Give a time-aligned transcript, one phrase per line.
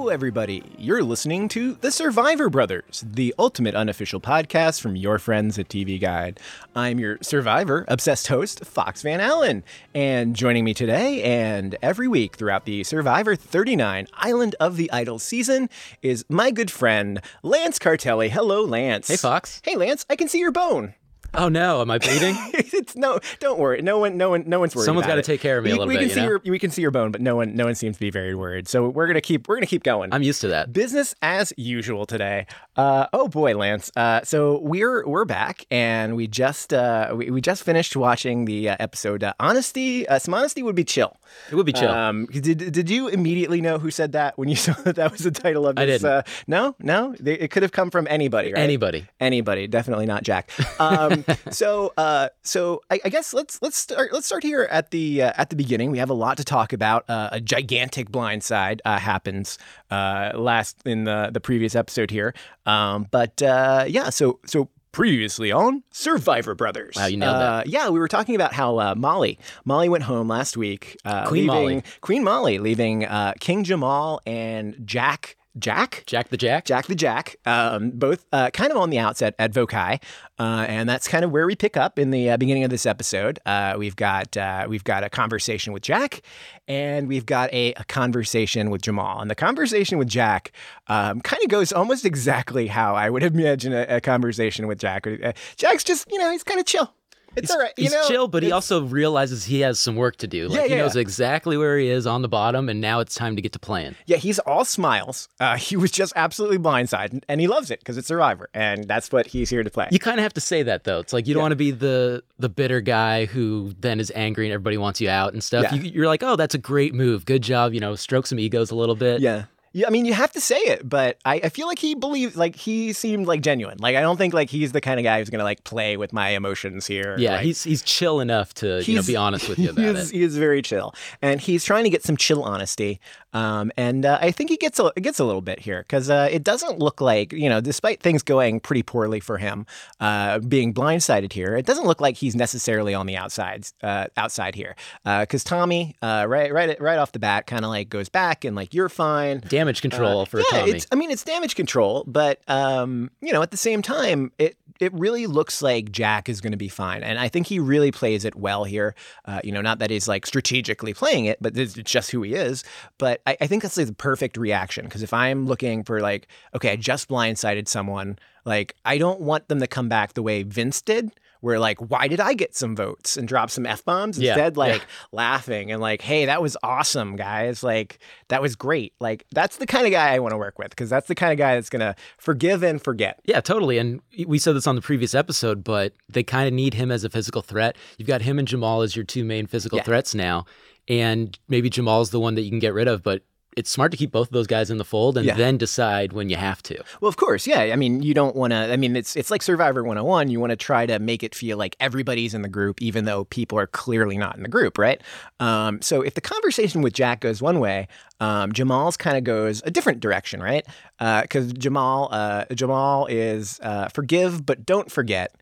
[0.00, 0.62] Hello, everybody.
[0.78, 6.00] You're listening to The Survivor Brothers, the ultimate unofficial podcast from your friends at TV
[6.00, 6.40] Guide.
[6.74, 9.62] I'm your Survivor obsessed host, Fox Van Allen.
[9.94, 15.22] And joining me today and every week throughout the Survivor 39 Island of the Idols
[15.22, 15.68] season
[16.00, 18.30] is my good friend, Lance Cartelli.
[18.30, 19.08] Hello, Lance.
[19.08, 19.60] Hey, Fox.
[19.62, 20.06] Hey, Lance.
[20.08, 20.94] I can see your bone.
[21.34, 22.34] Oh no, am I bleeding?
[22.54, 23.82] it's no, don't worry.
[23.82, 24.86] No one, no one, no one's worried.
[24.86, 26.00] Someone's got to take care of me we, a little we bit.
[26.00, 26.26] Can you see know?
[26.26, 28.34] your, we can see your bone, but no one, no one seems to be very
[28.34, 28.68] worried.
[28.68, 30.12] So we're gonna keep, we're gonna keep going.
[30.12, 30.72] I'm used to that.
[30.72, 32.46] Business as usual today.
[32.80, 33.92] Uh, oh boy, Lance.
[33.94, 38.70] Uh, so we're we're back, and we just uh, we, we just finished watching the
[38.70, 39.22] uh, episode.
[39.22, 41.18] Uh, honesty, uh, some honesty would be chill.
[41.50, 41.90] It would be chill.
[41.90, 45.20] Um, did did you immediately know who said that when you saw that that was
[45.20, 45.82] the title of this?
[45.82, 46.06] I didn't.
[46.06, 48.62] Uh, no, no, They- it could have come from anybody, right?
[48.62, 49.06] Anybody.
[49.20, 50.50] anybody definitely not jack
[50.80, 55.22] um, so uh, so I, I guess let's let's start let's start here at the
[55.24, 58.80] uh, at the beginning we have a lot to talk about uh, a gigantic blindside
[58.86, 59.58] uh, happens
[59.90, 62.32] uh, last in the the previous episode here
[62.70, 67.42] um, but uh, yeah so so previously on survivor brothers Wow, you nailed that.
[67.42, 71.26] uh, yeah we were talking about how uh, molly molly went home last week uh,
[71.28, 71.82] Queen leaving, Molly.
[72.00, 76.64] queen molly leaving uh, king jamal and jack jack Jack the Jack.
[76.64, 80.02] Jack the Jack, um, both uh, kind of on the outset at Vokai,
[80.38, 82.86] uh, and that's kind of where we pick up in the uh, beginning of this
[82.86, 83.38] episode.
[83.46, 86.22] Uh, we've got uh, we've got a conversation with Jack,
[86.68, 89.20] and we've got a, a conversation with Jamal.
[89.20, 90.52] And the conversation with Jack
[90.86, 95.06] um, kind of goes almost exactly how I would imagine a, a conversation with Jack.
[95.06, 96.92] Uh, Jack's just you know he's kind of chill.
[97.36, 97.72] It's all right.
[97.76, 100.48] You He's know, chill, but he also realizes he has some work to do.
[100.48, 101.02] Like Yeah, he knows yeah.
[101.02, 103.94] exactly where he is on the bottom, and now it's time to get to playing.
[104.06, 105.28] Yeah, he's all smiles.
[105.38, 109.12] Uh, he was just absolutely blindsided, and he loves it because it's Survivor, and that's
[109.12, 109.88] what he's here to play.
[109.90, 110.98] You kind of have to say that though.
[110.98, 114.46] It's like you don't want to be the the bitter guy who then is angry
[114.46, 115.64] and everybody wants you out and stuff.
[115.64, 115.74] Yeah.
[115.74, 117.24] You, you're like, oh, that's a great move.
[117.24, 117.72] Good job.
[117.74, 119.20] You know, stroke some egos a little bit.
[119.20, 119.44] Yeah.
[119.72, 122.34] Yeah, I mean, you have to say it, but I, I feel like he believes,
[122.34, 123.78] like, he seemed like genuine.
[123.78, 125.96] Like, I don't think, like, he's the kind of guy who's going to, like, play
[125.96, 127.16] with my emotions here.
[127.18, 129.84] Yeah, Like, he's he's chill enough to you know be honest with you he about
[129.96, 130.16] is, it.
[130.16, 130.92] He is very chill,
[131.22, 133.00] and he's trying to get some chill honesty.
[133.32, 136.28] Um, and uh, I think he gets a gets a little bit here because uh,
[136.30, 139.66] it doesn't look like you know, despite things going pretty poorly for him,
[140.00, 144.54] uh, being blindsided here, it doesn't look like he's necessarily on the outsides uh, outside
[144.54, 144.74] here.
[145.04, 148.56] Because Tommy, uh, right right right off the bat, kind of like goes back and
[148.56, 149.40] like you're fine.
[149.40, 150.72] Damage control for Uh, yeah, Tommy.
[150.72, 154.56] it's I mean it's damage control, but um, you know, at the same time, it
[154.80, 157.90] it really looks like Jack is going to be fine, and I think he really
[157.92, 158.94] plays it well here.
[159.26, 162.34] Uh, you know, not that he's like strategically playing it, but it's just who he
[162.34, 162.64] is.
[162.98, 166.28] But I, I think that's like the perfect reaction because if I'm looking for like,
[166.54, 170.42] okay, I just blindsided someone, like I don't want them to come back the way
[170.42, 171.12] Vince did.
[171.42, 174.56] Where like, why did I get some votes and drop some f bombs Yeah, instead?
[174.56, 174.58] yeah.
[174.58, 177.62] Like laughing and like, hey, that was awesome, guys.
[177.62, 177.98] Like
[178.28, 178.92] that was great.
[179.00, 181.32] Like that's the kind of guy I want to work with because that's the kind
[181.32, 183.20] of guy that's gonna forgive and forget.
[183.24, 183.78] Yeah, totally.
[183.78, 187.04] And we said this on the previous episode, but they kind of need him as
[187.04, 187.74] a physical threat.
[187.96, 189.84] You've got him and Jamal as your two main physical Yeah.
[189.84, 190.44] threats now.
[190.90, 193.22] And maybe Jamal's the one that you can get rid of, but
[193.56, 195.34] it's smart to keep both of those guys in the fold and Yeah.
[195.34, 196.82] then decide when you have to.
[197.00, 197.60] Well, of course, yeah.
[197.62, 198.56] I mean, you don't want to.
[198.72, 200.30] I mean, it's it's like Survivor 101.
[200.30, 203.24] You want to try to make it feel like everybody's in the group, even though
[203.24, 205.00] people are clearly not in the group, right?
[205.40, 207.88] Um, so if the conversation with Jack goes one way,
[208.20, 210.64] um, Jamal's kind of goes a different direction, right?
[210.98, 215.34] Because Jamal uh, Jamal is uh, forgive but don't forget.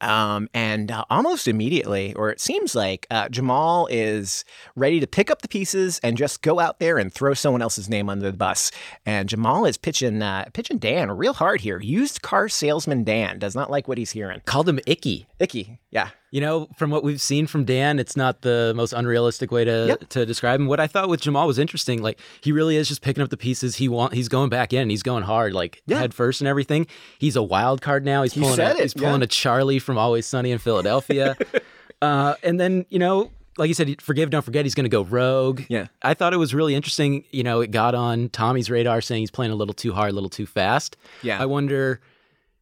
[0.00, 5.30] Um, and uh, almost immediately, or it seems like uh, Jamal is ready to pick
[5.30, 8.36] up the pieces and just go out there and throw someone else's name under the
[8.36, 8.70] bus.
[9.06, 11.80] And Jamal is pitching uh, pitching Dan real hard here.
[11.80, 14.42] Used car salesman Dan does not like what he's hearing.
[14.44, 15.26] Called him icky.
[15.38, 19.50] Icky, yeah, You know, from what we've seen from Dan, it's not the most unrealistic
[19.52, 20.08] way to Yep.
[20.10, 20.66] to describe him.
[20.66, 22.02] What I thought with Jamal was interesting.
[22.02, 23.76] Like he really is just picking up the pieces.
[23.76, 24.90] He want he's going back in.
[24.90, 25.98] He's going hard, like Yeah.
[26.00, 26.86] head first and everything.
[27.18, 28.22] He's a wild card now.
[28.24, 29.24] He's He pulling said a, it, he's pulling yeah.
[29.24, 31.36] a Charlie from Always Sunny in Philadelphia.
[32.02, 33.30] uh, and then you know.
[33.58, 34.66] Like you said, forgive, don't forget.
[34.66, 35.62] He's going to go rogue.
[35.70, 35.86] Yeah.
[36.02, 37.24] I thought it was really interesting.
[37.30, 40.12] You know, it got on Tommy's radar, saying he's playing a little too hard, a
[40.12, 40.98] little too fast.
[41.22, 41.40] yeah.
[41.40, 42.02] I wonder,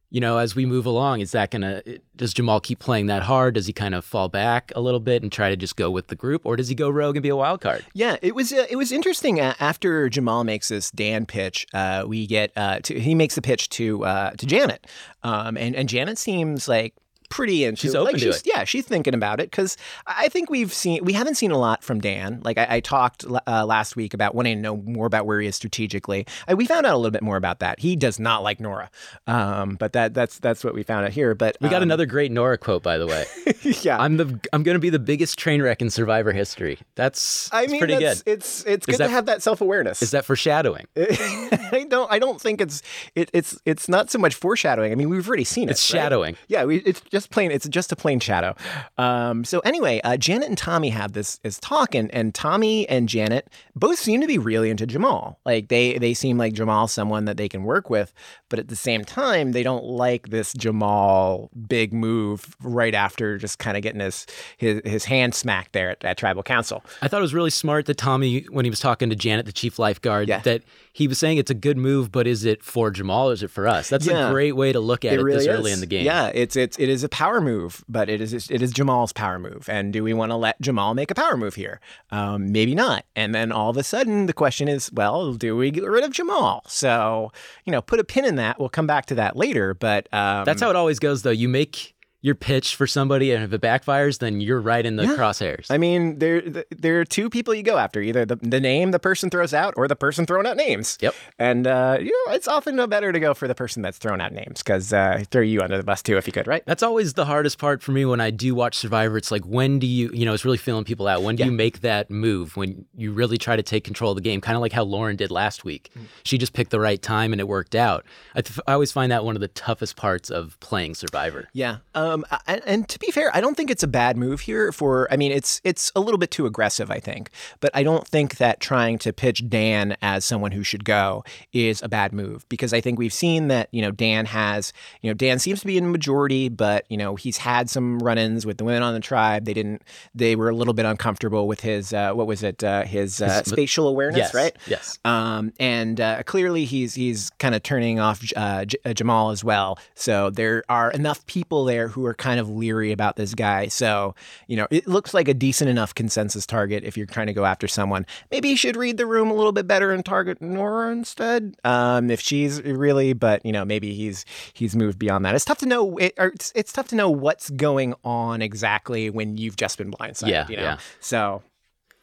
[0.09, 1.81] you know, as we move along, is that gonna
[2.15, 3.55] does Jamal keep playing that hard?
[3.55, 6.07] Does he kind of fall back a little bit and try to just go with
[6.07, 7.85] the group, or does he go rogue and be a wild card?
[7.93, 9.39] Yeah, it was uh, it was interesting.
[9.39, 13.41] Uh, after Jamal makes this Dan pitch, uh, we get uh, to, he makes the
[13.41, 14.87] pitch to uh, to Janet,
[15.23, 16.93] um, and and Janet seems like
[17.29, 18.47] pretty into She's open like to she's, it.
[18.47, 19.77] Yeah, she's thinking about it because
[20.07, 22.41] I think we've seen we haven't seen a lot from Dan.
[22.43, 25.47] Like I, I talked uh, last week about wanting to know more about where he
[25.47, 26.25] is strategically.
[26.47, 27.79] I, we found out a little bit more about that.
[27.79, 28.89] He does not like Noura,
[29.27, 31.35] um, but that that's that's what we found out here.
[31.35, 33.25] But We got um, another great Noura quote, by the way.
[33.81, 33.97] yeah.
[33.99, 36.79] I'm the I'm going to be the biggest train wreck in Survivor history.
[36.95, 38.31] That's, I mean, pretty that's, good.
[38.33, 40.01] it's it's good that- to have that self awareness.
[40.01, 40.85] Is that foreshadowing?
[40.97, 42.11] I don't.
[42.11, 42.81] I don't think it's.
[43.15, 43.59] It, it's.
[43.65, 44.91] It's not so much foreshadowing.
[44.91, 45.71] I mean, we've already seen it.
[45.71, 45.99] It's right?
[46.01, 46.37] shadowing.
[46.47, 47.49] Yeah, we, it's just plain.
[47.51, 48.55] It's just a plain shadow.
[48.97, 53.07] Um, so anyway, uh, Janet and Tommy have this this talk, and, and Tommy and
[53.09, 55.39] Janet both seem to be really into Jamal.
[55.45, 58.13] Like they they seem like Jamal's someone that they can work with,
[58.49, 63.59] but at the same time, they don't like this Jamal big move right after just
[63.59, 64.25] kind of getting his
[64.57, 66.83] his his hand smacked there at, at Tribal Council.
[67.01, 69.51] I thought it was really smart that Tommy, when he was talking to Janet, the
[69.53, 70.39] chief lifeguard, Yeah.
[70.39, 70.63] that
[70.97, 73.49] he was saying it's a good move, but is it for Jamal or is it
[73.49, 73.89] for us?
[73.89, 74.29] That's Yeah.
[74.29, 76.05] a great way to look at it, this early in the game.
[76.05, 79.37] Yeah, it's it's it is a power move, but it is it is Jamal's power
[79.37, 79.67] move.
[79.67, 81.81] And do we want to let Jamal make a power move here?
[82.11, 83.03] Um, maybe not.
[83.13, 86.11] And then all of a sudden, the question is, well, do we get rid of
[86.11, 86.63] Jamal?
[86.67, 87.33] So
[87.65, 88.57] you know, put a pin in that.
[88.57, 89.73] We'll come back to that later.
[89.73, 91.29] But um, That's how it always goes, though.
[91.31, 91.94] You make
[92.25, 95.15] your pitch for somebody, and if it backfires, then you're right in the Yeah.
[95.15, 95.67] crosshairs.
[95.69, 96.41] I mean, there
[96.71, 99.75] there are two people you go after: either the, the name the person throws out,
[99.77, 100.97] or the person throwing out names.
[101.01, 101.13] Yep.
[101.37, 104.21] And uh, you know, it's often no better to go for the person that's throwing
[104.21, 106.63] out names because uh, throw you under the bus too if you could, right?
[106.65, 109.17] That's always the hardest part for me when I do watch Survivor.
[109.17, 111.21] It's like, when do you, you know, it's really feeling people out.
[111.21, 111.51] When do Yeah.
[111.51, 112.57] you make that move?
[112.57, 115.15] When you really try to take control of the game, kind of like how Lauren
[115.15, 115.91] did last week.
[115.95, 116.05] Mm.
[116.23, 118.03] She just picked the right time and it worked out.
[118.33, 121.49] I, th- I always find that one of the toughest parts of playing Survivor.
[121.53, 121.77] Yeah.
[121.93, 122.14] Um.
[122.47, 124.71] And, and to be fair, I don't think it's a bad move here.
[124.71, 127.29] For I mean, it's it's a little bit too aggressive, I think.
[127.59, 131.23] But I don't think that trying to pitch Dan as someone who should go
[131.53, 134.71] is a bad move because I think we've seen that you know Dan has
[135.01, 137.99] you know Dan seems to be in the majority, but you know he's had some
[137.99, 139.45] run-ins with the women on the tribe.
[139.45, 139.81] They didn't.
[140.13, 142.63] They were a little bit uncomfortable with his uh, what was it?
[142.63, 144.55] Uh, his uh, spatial awareness, Yes, right?
[144.67, 144.99] yes.
[145.05, 149.43] Um, and uh, clearly he's he's kind of turning off uh, J- uh, Jamal as
[149.43, 149.77] well.
[149.95, 153.67] So there are enough people there who are kind of leery about this guy.
[153.67, 154.15] So
[154.47, 157.45] you know it looks like a decent enough consensus target if you're trying to go
[157.45, 158.05] after someone.
[158.31, 161.55] Maybe you should read the room a little bit better and target Noura instead.
[161.63, 165.35] Um, if she's really, but you know maybe he's he's moved beyond that.
[165.35, 165.97] It's tough to know.
[165.97, 169.91] It, or it's, it's tough to know what's going on exactly when you've just been
[169.91, 170.27] blindsided.
[170.29, 170.61] Yeah, you know?
[170.63, 170.77] yeah.
[170.99, 171.43] So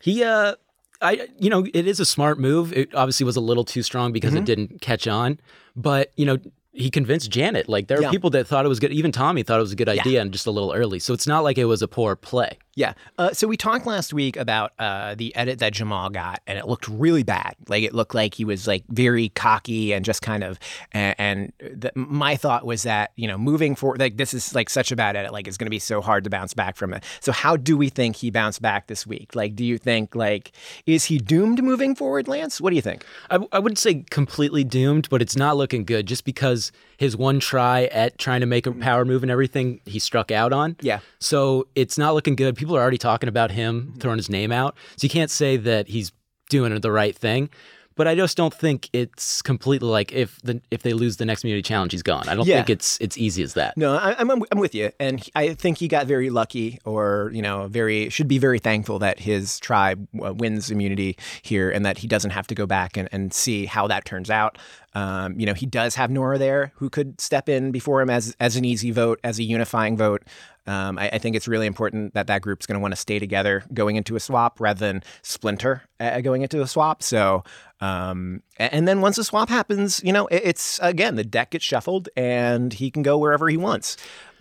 [0.00, 0.54] He, uh,
[1.00, 2.72] I, you know, it is a smart move.
[2.72, 4.38] It obviously was a little too strong because Mm-hmm.
[4.42, 5.40] it didn't catch on,
[5.74, 6.38] but you know,
[6.72, 7.68] he convinced Janet.
[7.68, 8.10] Like there are Yeah.
[8.10, 8.92] people that thought it was good.
[8.92, 10.98] Even Tommy thought it was a good idea and just a little early.
[10.98, 12.58] So it's not like it was a poor play.
[12.74, 12.94] Yeah.
[13.18, 16.66] Uh, so we talked last week about uh, the edit that Jamal got, and it
[16.66, 17.54] looked really bad.
[17.68, 20.58] Like it looked like he was like very cocky and just kind of.
[20.92, 24.70] And, and the, my thought was that you know moving forward, like this is like
[24.70, 26.94] such a bad edit, like it's going to be so hard to bounce back from
[26.94, 27.04] it.
[27.20, 29.34] So how do we think he bounced back this week?
[29.34, 30.52] Like, do you think like
[30.86, 32.58] is he doomed moving forward, Lance?
[32.58, 33.04] What do you think?
[33.30, 37.40] I, I wouldn't say completely doomed, but it's not looking good just because his one
[37.40, 40.76] try at trying to make a power move and everything he struck out on.
[40.80, 41.00] Yeah.
[41.18, 42.56] So it's not looking good.
[42.62, 44.76] People are already talking about him throwing his name out.
[44.96, 46.12] So you can't say that he's
[46.48, 47.50] doing the right thing.
[47.96, 51.40] But I just don't think it's completely like if the if they lose the next
[51.42, 52.26] community challenge, he's gone.
[52.26, 52.56] I don't Yeah.
[52.56, 53.76] think it's it's easy as that.
[53.76, 57.30] No, I, I'm I'm with you, and he- I think he got very lucky, or
[57.34, 61.84] you know, very should be very thankful that his tribe uh, wins immunity here, and
[61.84, 64.56] that he doesn't have to go back and, and see how that turns out.
[64.94, 68.34] Um, you know, he does have Noura there who could step in before him as
[68.40, 70.22] as an easy vote, as a unifying vote.
[70.66, 73.18] Um, I, I think it's really important that that group's going to want to stay
[73.18, 77.02] together going into a swap rather than splinter uh, going into a swap.
[77.02, 77.42] So,
[77.82, 82.08] um, and then once the swap happens, you know, it's again the deck gets shuffled
[82.16, 83.96] and he can go wherever he wants.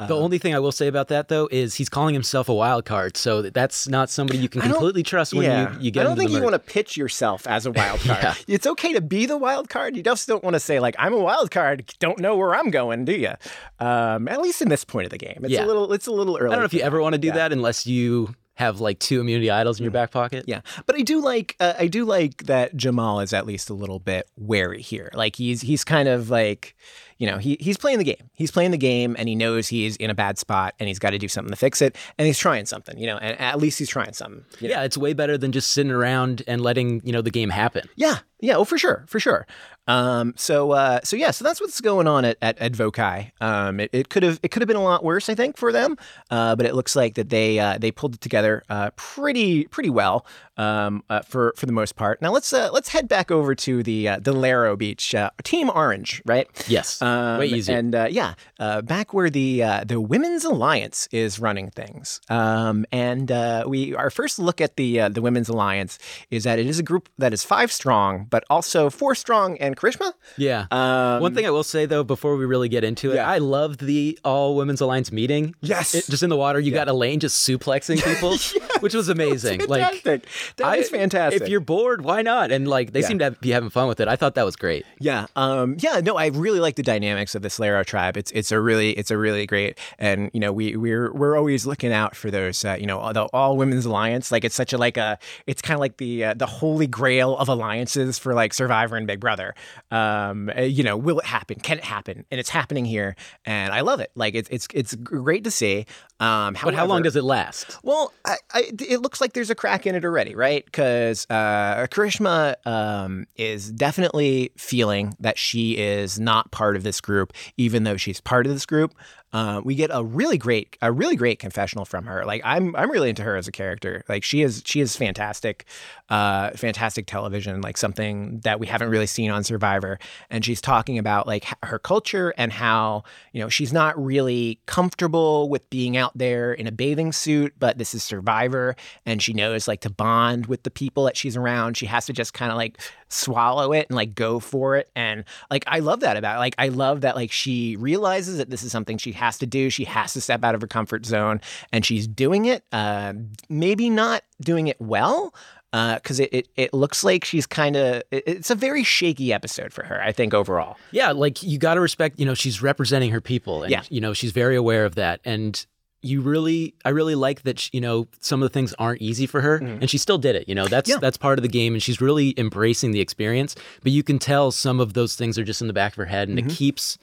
[0.07, 2.86] The only thing I will say about that though is he's calling himself a wild
[2.86, 6.03] card, so that's not somebody you can completely trust when yeah, you, you get I
[6.03, 8.24] don't think you want to pitch yourself as a wild card.
[8.24, 8.33] Yeah.
[8.48, 9.95] It's okay to be the wild card.
[9.95, 11.91] You just don't want to say like I'm a wild card.
[12.00, 13.33] Don't know where I'm going, do you?
[13.79, 15.65] Um, at least in this point of the game, it's Yeah.
[15.65, 15.91] a little.
[15.93, 16.50] It's a little early.
[16.50, 19.20] I don't know if you ever want to do that unless you have like two
[19.20, 20.46] immunity idols in your back pocket.
[20.48, 23.74] Yeah, but I do like uh, I do like that Jamal is at least a
[23.74, 25.10] little bit wary here.
[25.13, 26.75] Like he's he's kind of like,
[27.22, 28.32] you know, he he's playing the game.
[28.34, 31.12] He's playing the game, and he knows he's in a bad spot, and he's got
[31.12, 32.98] to do something to fix it, and he's trying something.
[32.98, 34.44] You know, and at least he's trying something.
[34.60, 34.74] you know?
[34.74, 37.88] Yeah, it's way better than just sitting around and letting you know the game happen.
[37.96, 39.46] Yeah, Yeah, oh, for sure, for sure.
[39.86, 43.32] Um, so, uh, so yeah, so that's what's going on at at, at Vokai.
[43.40, 45.72] Um, it, it could have it could have been a lot worse, I think, for
[45.72, 45.98] them.
[46.32, 49.92] Uh, but it looks like that they uh, they pulled it together uh, pretty pretty
[49.92, 50.25] well
[50.62, 52.22] um, uh, for for the most part.
[52.22, 55.70] Now let's uh, let's head back over to the uh, the Lairo Beach uh, Team
[55.74, 56.48] Orange, right?
[56.68, 57.77] Yes, Um, way easier.
[57.77, 62.22] And uh, yeah, uh, back where the uh, the Women's Alliance is running things.
[62.30, 65.98] Um, and uh, we our first look at the uh, the Women's Alliance
[66.30, 69.75] is that it is a group that is five strong, but also four strong and
[69.77, 70.13] Karishma.
[70.38, 70.65] yeah.
[70.72, 73.30] Um, One thing I will say though, before we really get into it, Yeah.
[73.30, 75.56] I loved the All Women's Alliance meeting.
[75.62, 75.96] Yes.
[75.96, 78.38] It- just in the water, you got Elaine just suplexing people,
[78.82, 79.62] which was amazing.
[79.68, 80.27] Like, fantastic.
[80.58, 81.41] That I- is fantastic.
[81.41, 82.51] If you're bored, why not?
[82.51, 83.08] And like, they Yeah.
[83.08, 84.08] seem to be having fun with it.
[84.08, 84.86] I thought that was great.
[85.00, 88.17] Yeah, um, yeah, no, I really like the dynamics of the Lairo tribe.
[88.17, 91.65] It's it's a really it's a really great, and you know we we're we're always
[91.65, 94.31] looking out for those, uh, you know, the all women's alliance.
[94.31, 95.17] Like it's such a like a
[95.48, 99.05] it's kind of like the uh, the holy grail of alliances for like Survivor and
[99.08, 99.53] Big Brother.
[99.91, 101.60] Um, uh, you know, will it happen?
[101.60, 102.25] Can it happen?
[102.31, 103.15] And it's happening here,
[103.46, 104.12] and I love it.
[104.15, 105.86] Like it's it's it's great to see.
[106.22, 107.80] Um, But how long does it last?
[107.84, 110.63] well, I, I, it looks like there's a crack in it already, right?
[110.63, 117.34] Because uh, Karishma um, is definitely feeling that she is not part of this group,
[117.58, 118.94] even though she's part of this group.
[119.34, 122.26] Uh, we get a really great, a really great confessional from her.
[122.26, 124.04] Like I'm, I'm really into her as a character.
[124.10, 125.66] Like she is, she is fantastic,
[126.10, 127.62] uh, fantastic television.
[127.62, 130.00] Like something that we haven't really seen on Survivor.
[130.30, 135.50] And she's talking about like her culture and how you know she's not really comfortable
[135.50, 139.68] with being out there in a bathing suit, but this is Survivor, and she knows
[139.68, 141.78] like to bond with the people that she's around.
[141.78, 144.90] She has to just kind of like swallow it and like go for it.
[144.96, 146.40] And like I love that about it.
[146.40, 149.70] like I love that like she realizes that this is something she has to do.
[149.70, 151.40] She has to step out of her comfort zone,
[151.72, 152.63] and she's doing it.
[152.72, 153.13] Uh,
[153.50, 155.34] maybe not doing it well.
[155.72, 159.86] Because it, it, it looks like she's kind of, it's a very shaky episode for
[159.86, 160.75] her, I think, overall.
[160.92, 163.84] Yeah, like you got to respect, you know, she's representing her people and Yeah.
[163.90, 165.66] you know, she's very aware of that and
[166.01, 169.25] you really I really like that, sh- you know, some of the things aren't easy
[169.28, 170.68] for her and she still did it, you know.
[170.68, 170.90] That's.
[170.90, 170.98] Yeah.
[171.00, 174.51] that's part of the game and she's really embracing the experience, but you can tell
[174.51, 176.50] some of those things are just in the back of her head and Mm-hmm.
[176.50, 176.98] it keeps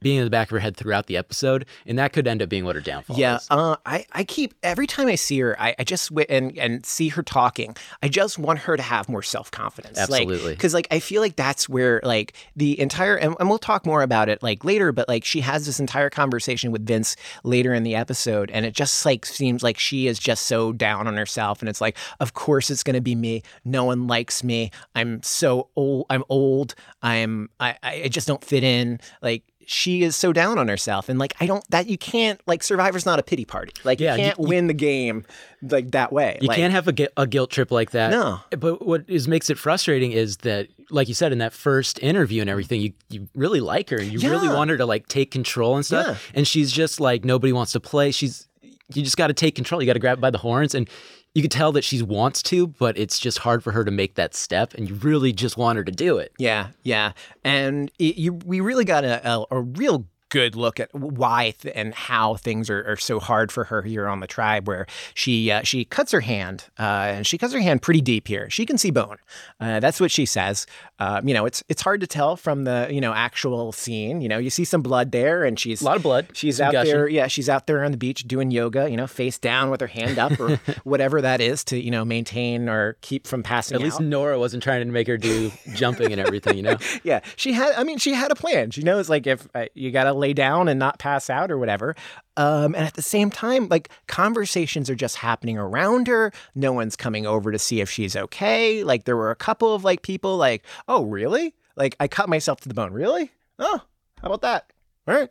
[0.00, 2.48] being in the back of her head throughout the episode, and that could end up
[2.48, 3.46] being what her downfall Yeah, is.
[3.50, 6.84] uh, I, I keep every time I see her, I, I just wi- and and
[6.86, 7.76] see her talking.
[8.02, 9.98] I just want her to have more self confidence.
[9.98, 10.52] Absolutely.
[10.54, 14.02] because like I feel like that's where like the entire and, and we'll talk more
[14.02, 14.92] about it like later.
[14.92, 18.74] But like she has this entire conversation with Vince later in the episode, and it
[18.74, 22.34] just like seems like she is just so down on herself, and it's like, of
[22.34, 23.42] course it's gonna be me.
[23.64, 24.70] No one likes me.
[24.94, 26.06] I'm so old.
[26.10, 26.74] I'm old.
[27.02, 29.00] I'm I I just don't fit in.
[29.22, 32.62] Like she is so down on herself and like i don't that you can't like
[32.62, 35.24] survivor's not a pity party like Yeah, you you- can't win the game
[35.62, 38.10] like that way You like, can't have a, a guilt trip like that.
[38.10, 38.40] No.
[38.50, 42.42] But what is makes it frustrating is that, like you said in that first interview
[42.42, 45.30] and everything, you, you really like her and you really want her to like take
[45.32, 46.06] control and stuff.
[46.06, 46.38] Yeah.
[46.38, 48.12] And she's just like nobody wants to play.
[48.12, 49.82] She's you just got to take control.
[49.82, 50.88] You got to grab it by the horns and.
[51.36, 54.14] You could tell that she wants to, but it's just hard for her to make
[54.14, 56.32] that step, and you really just want her to do it.
[56.38, 57.12] yeah yeah
[57.44, 61.74] and it, you we really got a, a, a real good look at why th-
[61.76, 65.50] and how things are, are so hard for her here on the tribe where she
[65.50, 68.66] uh, she cuts her hand uh, and she cuts her hand pretty deep here she
[68.66, 69.16] can see bone
[69.60, 70.66] uh, that's what she says
[70.98, 74.28] um, you know it's it's hard to tell from the you know actual scene you
[74.28, 76.26] know you see some blood there and she's A lot of blood.
[76.32, 76.92] She's some out gushing.
[76.92, 77.26] there, yeah.
[77.28, 80.18] She's out there on the beach doing yoga, you know, face down with her hand
[80.18, 84.00] up or whatever that is to, you know, maintain or keep from passing At least.
[84.00, 86.76] Noura wasn't trying to make her do jumping and everything, you know?
[87.04, 87.74] Yeah, she had.
[87.74, 88.70] I mean, she had a plan.
[88.70, 91.58] She knows like if uh, you got to lay down and not pass out or
[91.58, 91.94] whatever.
[92.36, 96.32] Um, and at the same time, like conversations are just happening around her.
[96.54, 98.82] No one's coming over to see if she's okay.
[98.82, 101.54] Like there were a couple of like people like, oh really?
[101.76, 102.92] Like I cut myself to the bone.
[102.92, 103.30] Really?
[103.58, 103.80] Oh,
[104.20, 104.72] how about that?
[105.06, 105.30] All right.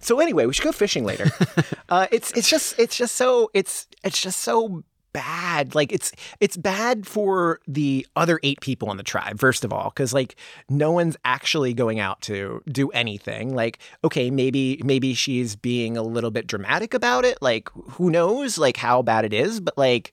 [0.00, 1.26] So anyway, we should go fishing later.
[1.90, 4.82] uh, it's it's just it's just so it's it's just so
[5.12, 5.74] bad.
[5.74, 9.38] Like it's it's bad for the other eight people in the tribe.
[9.38, 10.36] First of all, because like
[10.68, 13.54] no one's actually going out to do anything.
[13.54, 17.38] Like okay, maybe maybe she's being a little bit dramatic about it.
[17.40, 20.12] Like who knows like how bad it is, but like.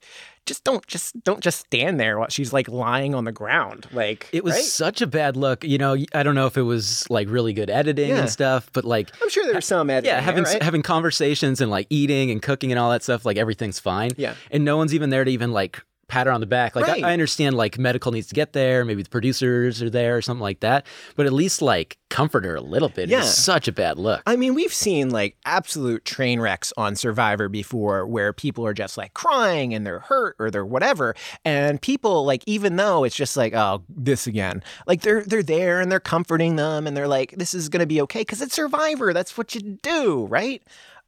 [0.50, 3.86] Just don't just don't just stand there while she's like lying on the ground.
[3.92, 4.64] Like It was right?
[4.64, 5.62] such a bad look.
[5.62, 8.22] You know, I don't know if it was like really good editing Yeah.
[8.22, 10.08] and stuff, but like I'm sure there's some editing.
[10.12, 10.62] yeah, having there, right?
[10.62, 14.10] having conversations and like eating and cooking and all that stuff, like everything's fine.
[14.16, 14.34] Yeah.
[14.50, 16.74] And no one's even there to even like pat her on the back.
[16.76, 17.04] Like Right.
[17.04, 20.22] I, I understand like medical needs to get there, maybe the producers are there or
[20.22, 20.84] something like that,
[21.16, 23.08] but at least like comfort her a little bit.
[23.08, 23.20] Yeah.
[23.20, 24.22] It's such a bad look.
[24.26, 28.98] I mean, we've seen like absolute train wrecks on Survivor before where people are just
[28.98, 31.14] like crying and they're hurt or they're whatever.
[31.44, 34.62] And people like even though it's just like, oh, this again.
[34.86, 38.00] Like they're they're there and they're comforting them and they're like, this is gonna be
[38.02, 39.12] okay because it's Survivor.
[39.12, 40.62] That's what you do, right?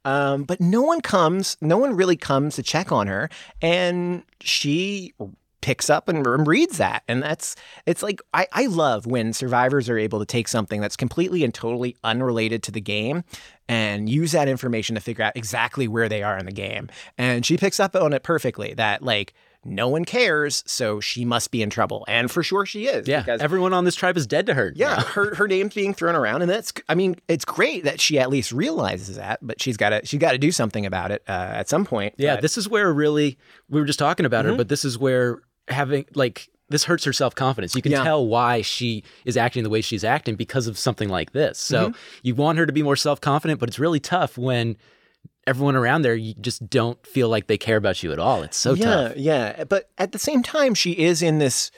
[0.05, 3.29] Um, but no one comes, no one really comes to check on her,
[3.61, 5.13] and she
[5.61, 7.03] picks up and reads that.
[7.07, 7.55] And that's,
[7.85, 11.53] it's like, I, I love when survivors are able to take something that's completely and
[11.53, 13.23] totally unrelated to the game
[13.69, 16.89] and use that information to figure out exactly where they are in the game.
[17.17, 19.33] And she picks up on it perfectly that, like,
[19.65, 22.03] no one cares, so she must be in trouble.
[22.07, 23.07] And for sure she is.
[23.07, 24.73] yeah, because- everyone on this tribe is dead to her.
[24.75, 25.01] yeah, now.
[25.03, 28.29] her her name's being thrown around, and that's I mean it's great that she at
[28.29, 31.31] least realizes that, but she's got to she's got to do something about it uh,
[31.31, 32.13] at some point.
[32.17, 33.37] Yeah, But- this is where really
[33.69, 34.51] we were just talking about Mm-hmm.
[34.53, 37.75] her, but this is where having like this hurts her self confidence.
[37.75, 38.03] You can Yeah.
[38.03, 41.59] tell why she is acting the way she's acting because of something like this.
[41.59, 41.97] So Mm-hmm.
[42.23, 44.75] you want her to be more self confident, but it's really tough when
[45.45, 48.43] everyone around there you just don't feel like they care about you at all.
[48.43, 49.17] It's so yeah, tough.
[49.17, 49.63] yeah.
[49.65, 51.71] But at the same time, she is in this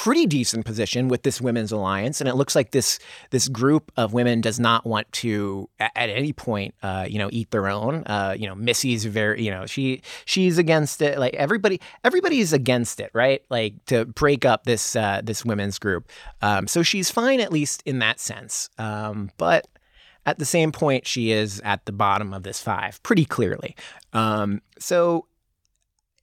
[0.00, 2.98] pretty decent position with this women's alliance, and it looks like this
[3.30, 7.28] this group of women does not want to at, at any point, uh, you know,
[7.32, 8.02] eat their own.
[8.06, 11.18] Uh, you know, Missy's very, you know, she she's against it.
[11.18, 13.42] Like everybody, everybody's against it, right?
[13.50, 16.08] Like to break up this uh, this women's group.
[16.40, 18.70] Um, so she's fine at least in that sense.
[18.78, 19.66] Um, but
[20.26, 23.74] at the same point, she is at the bottom of this five pretty clearly.
[24.12, 25.26] Um, so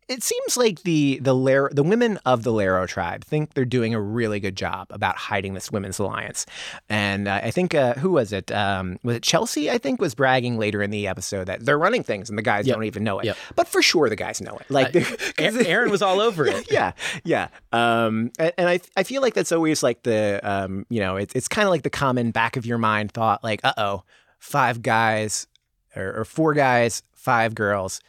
[0.07, 3.93] it seems like the the Lar- the women of the Lairo tribe think they're doing
[3.93, 6.45] a really good job about hiding this women's alliance,
[6.89, 8.51] and uh, I think uh, who was it?
[8.51, 9.69] Um, was it Chelsea?
[9.69, 12.65] I think was bragging later in the episode that they're running things and the guys
[12.67, 12.75] Yep.
[12.75, 13.25] don't even know it.
[13.25, 13.37] Yep.
[13.55, 14.69] But for sure, the guys know it.
[14.69, 14.95] Like,
[15.39, 16.71] A- Aaron was all over it.
[16.71, 17.49] yeah, yeah.
[17.73, 21.35] Um, and, and I I feel like that's always like the um, you know, it's
[21.35, 24.03] it's kind of like the common back of your mind thought, like, uh oh,
[24.39, 25.47] five guys
[25.95, 27.99] or, or four guys, five girls.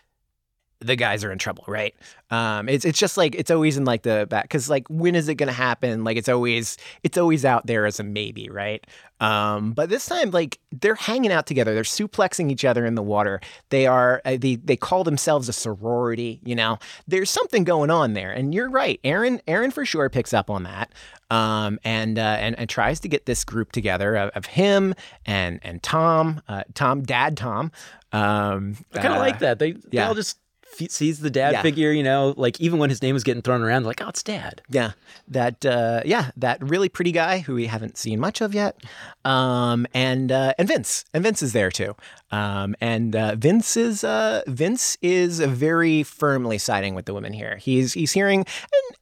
[0.80, 1.94] The guys are in trouble, right?
[2.30, 5.28] Um, it's it's just like it's always in like the back because like when is
[5.28, 6.04] it going to happen?
[6.04, 8.86] Like it's always it's always out there as a maybe, right?
[9.20, 13.02] Um, but this time, like they're hanging out together, they're suplexing each other in the
[13.02, 13.40] water.
[13.70, 16.40] They are uh, they they call themselves a sorority.
[16.44, 19.00] You know, there's something going on there, and you're right.
[19.02, 20.92] Aaron Aaron for sure picks up on that,
[21.30, 24.94] um, and uh, and and tries to get this group together of, of him
[25.26, 27.72] and and Tom, uh, Tom, Dad Tom.
[28.12, 29.58] Um, I kind of uh, like that.
[29.58, 30.08] They, they yeah.
[30.08, 30.38] all just
[30.80, 31.62] f- sees the dad Yeah.
[31.62, 34.22] figure, you know, like even when his name was getting thrown around, like, oh, it's
[34.22, 34.62] dad.
[34.68, 34.92] Yeah,
[35.28, 38.76] that uh, yeah, that really pretty guy who we haven't seen much of yet,
[39.24, 41.94] um, and uh, and Vince, and Vince is there too,
[42.30, 47.56] um, and uh, Vince is uh, Vince is very firmly siding with the women here.
[47.56, 48.44] He's he's hearing,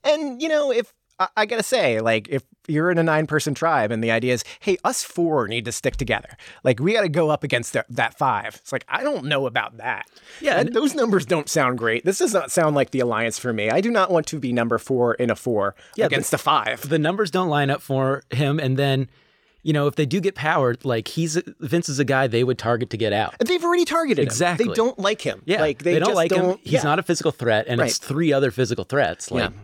[0.04, 3.26] and and you know if I, I gotta say, like if you're in a nine
[3.26, 6.92] person tribe and the idea is, hey, us four need to stick together, like we
[6.92, 8.56] got to go up against that, that five.
[8.56, 10.06] It's like I don't know about that.
[10.40, 12.04] Yeah, That- those numbers don't sound great.
[12.04, 13.70] This does not sound like the alliance for me.
[13.70, 16.88] I do not want to be number four in a four Yeah, against the five.
[16.88, 18.58] The numbers don't line up for him.
[18.58, 19.08] And then,
[19.62, 22.58] you know, if they do get powered, like he's Vince is a guy they would
[22.58, 23.34] target to get out.
[23.40, 24.26] They've already targeted him.
[24.26, 24.68] Exactly.
[24.68, 25.42] They don't like him.
[25.44, 26.42] Yeah, like they, don't just like him.
[26.42, 26.82] don't- He's yeah.
[26.82, 29.30] not a physical threat, and it's three other physical threats.
[29.30, 29.56] Like Yeah.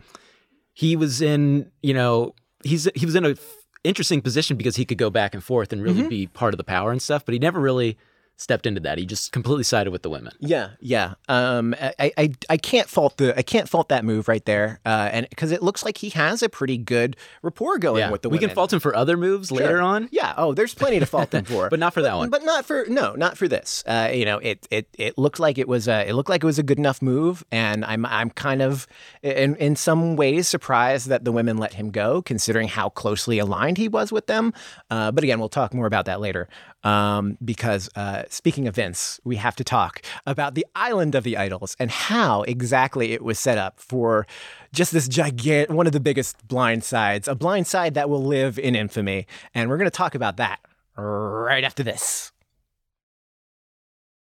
[0.73, 3.39] he was in, you know, he's he was in a f-
[3.85, 6.09] interesting position because he could go back and forth and really Mm-hmm.
[6.09, 7.97] be part of the power and stuff, but he never really
[8.43, 8.99] stepped into that.
[8.99, 10.33] He just completely sided with the women.
[10.41, 11.15] Yeah, yeah.
[11.29, 14.81] Um, I, I, I can't fault the I can't fault that move right there.
[14.85, 18.23] Uh, and because it looks like he has a pretty good rapport going Yeah, with
[18.23, 18.39] the women.
[18.39, 18.49] we women.
[18.51, 20.09] can fault him for other moves later on.
[20.13, 20.35] Yeah.
[20.37, 22.31] Oh, there's plenty to fault them for, But not for that one.
[22.31, 23.85] But not for no, not for this.
[23.87, 26.47] Uh, you know, it it it looked like it was a it looked like it
[26.47, 28.87] was a good enough move, and I'm I'm kind of
[29.23, 33.79] in in some ways surprised that the women let him go, considering how closely aligned
[33.79, 34.53] he was with them.
[34.91, 36.49] Uh, but again, we'll talk more about that later.
[36.85, 41.37] Um, because uh, speaking of Vince, we have to talk about the island of the
[41.37, 44.27] idols and how exactly it was set up for
[44.73, 48.59] just this gigantic, one of the biggest blind sides, a blind side that will live
[48.59, 49.27] in infamy.
[49.55, 50.59] And we're going to talk about that
[50.97, 52.33] right after this.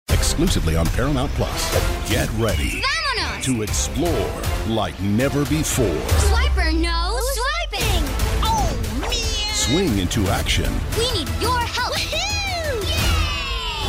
[0.10, 2.10] exclusively on Paramount Plus.
[2.10, 3.44] Get ready Vámonos!
[3.44, 5.86] to explore like never before.
[5.86, 8.04] Swiper no swiping!
[8.44, 9.54] Oh, man!
[9.54, 11.61] Swing into action We need your help!
[11.61, 11.61] Woohoo!
[11.61, 11.61] Yay!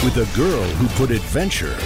[0.04, 1.76] With a girl who put adventure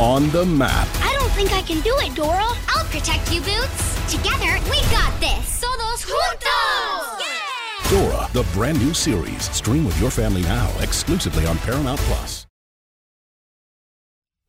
[0.00, 0.88] on the map.
[1.02, 2.46] I don't think I can do it, Dora.
[2.68, 3.94] I'll protect you, Boots.
[4.10, 5.60] Together, we got this.
[5.60, 7.20] Todos juntos!
[7.20, 7.90] Yeah!
[7.90, 9.50] Dora, the brand new series.
[9.50, 12.46] Stream with your family now, exclusively on Paramount Plus.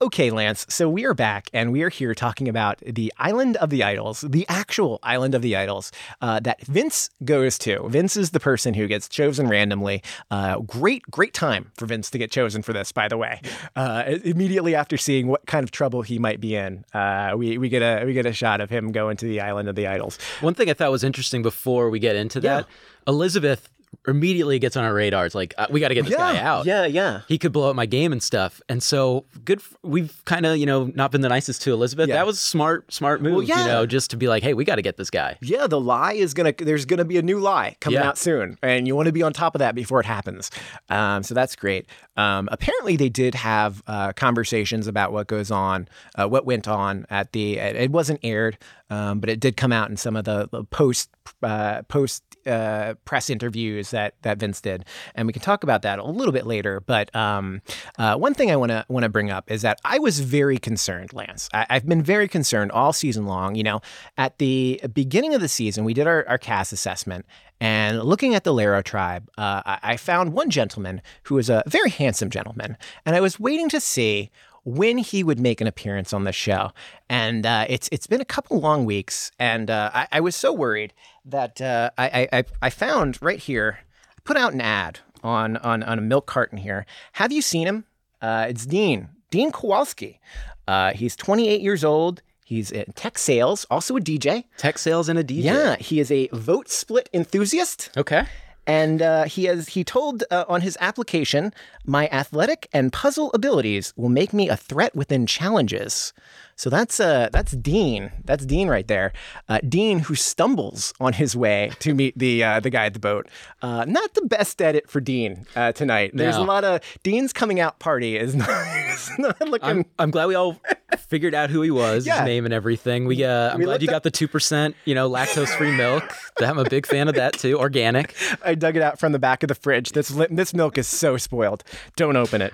[0.02, 0.66] Okay, Lance.
[0.68, 4.22] So we are back, and we are here talking about the Island of the Idols,
[4.22, 7.88] the actual Island of the Idols uh, that Vince goes to.
[7.88, 10.02] Vince is the person who gets chosen randomly.
[10.32, 13.42] Uh, great, great time for Vince to get chosen for this, by the way.
[13.76, 17.70] Uh, immediately after seeing what kind of trouble he might be in, uh, we we
[17.70, 20.18] get a we get a shot of him going to the Island of the Idols.
[20.40, 22.66] One thing I thought was interesting before we get into that,
[23.06, 23.70] Elizabeth
[24.08, 25.26] immediately gets on our radar.
[25.26, 26.66] It's like uh, we got to get this guy out.
[26.66, 27.22] Yeah, yeah.
[27.28, 28.62] He could blow up my game and stuff.
[28.68, 29.60] And so good.
[29.60, 32.10] f- We've kind of you know not been the nicest to Elizabeth.
[32.10, 32.16] Yeah.
[32.16, 33.46] That was smart, smart move.
[33.46, 33.62] yeah.
[33.62, 35.38] You know, just to be like, hey, we got to get this guy.
[35.42, 36.54] Yeah, the lie is gonna.
[36.58, 38.08] There's gonna be a new lie coming Yeah.
[38.10, 40.50] out soon, and you want to be on top of that before it happens.
[40.90, 41.86] Um, so that's great.
[42.18, 47.06] Um, apparently, they did have uh, conversations about what goes on, uh, what went on
[47.10, 47.58] at the.
[47.58, 48.58] It wasn't aired,
[48.92, 51.10] um, but it did come out in some of the, the post
[51.42, 55.98] uh, post uh, press interviews that that Vince did, and we can talk about that
[55.98, 56.82] a little bit later.
[56.82, 57.62] But um,
[57.98, 60.58] uh, one thing I want to want to bring up is that I was very
[60.58, 61.50] concerned, Lance.
[61.54, 63.56] I, I've been very concerned all season long.
[63.56, 63.82] You know,
[64.18, 67.26] at the beginning of the season, we did our, our cast assessment,
[67.62, 71.92] and looking at the Lairo tribe, uh, I found one gentleman who was a very
[71.92, 72.76] handsome gentleman,
[73.06, 74.32] and I was waiting to see
[74.64, 76.72] when he would make an appearance on the show.
[77.10, 80.54] And uh, it's it's been a couple long weeks, and uh, I, I was so
[80.54, 80.94] worried
[81.26, 85.84] that uh, I, I I found right here, I put out an ad on on
[85.84, 86.86] on a milk carton here.
[87.14, 87.86] Have you seen him?
[88.22, 90.20] Uh, it's Dean Dean Kowalski.
[90.68, 92.22] Uh, he's 28 years old.
[92.46, 94.44] He's in tech sales, also a DJ.
[94.58, 95.44] Tech sales and a DJ.
[95.44, 97.90] Yeah, he is a vote split enthusiast.
[97.96, 98.26] Okay.
[98.68, 101.52] And uh, he has he told uh, on his application,
[101.86, 106.14] my athletic and puzzle abilities will make me a threat within challenges.
[106.56, 108.12] So that's uh that's Dean.
[108.24, 109.14] That's Dean right there.
[109.50, 113.00] Uh, Dean who stumbles on his way to meet the uh, the guy at the
[113.00, 113.28] boat.
[113.64, 116.12] Uh, not the best edit for Dean uh, tonight.
[116.14, 116.44] There's No.
[116.44, 118.50] a lot of Dean's coming out party is not,
[118.94, 119.70] is not looking.
[119.70, 120.62] I'm, I'm glad we all
[121.00, 122.20] figured out who he was, Yeah.
[122.20, 123.06] his name and everything.
[123.06, 126.04] We uh, I'm We glad you got the two percent, you know, lactose free milk.
[126.40, 127.60] I'm a big fan of that too.
[127.60, 128.16] Organic.
[128.46, 129.92] I dug it out from the back of the fridge.
[129.92, 131.64] This li- this milk is so spoiled.
[131.96, 132.54] Don't open it.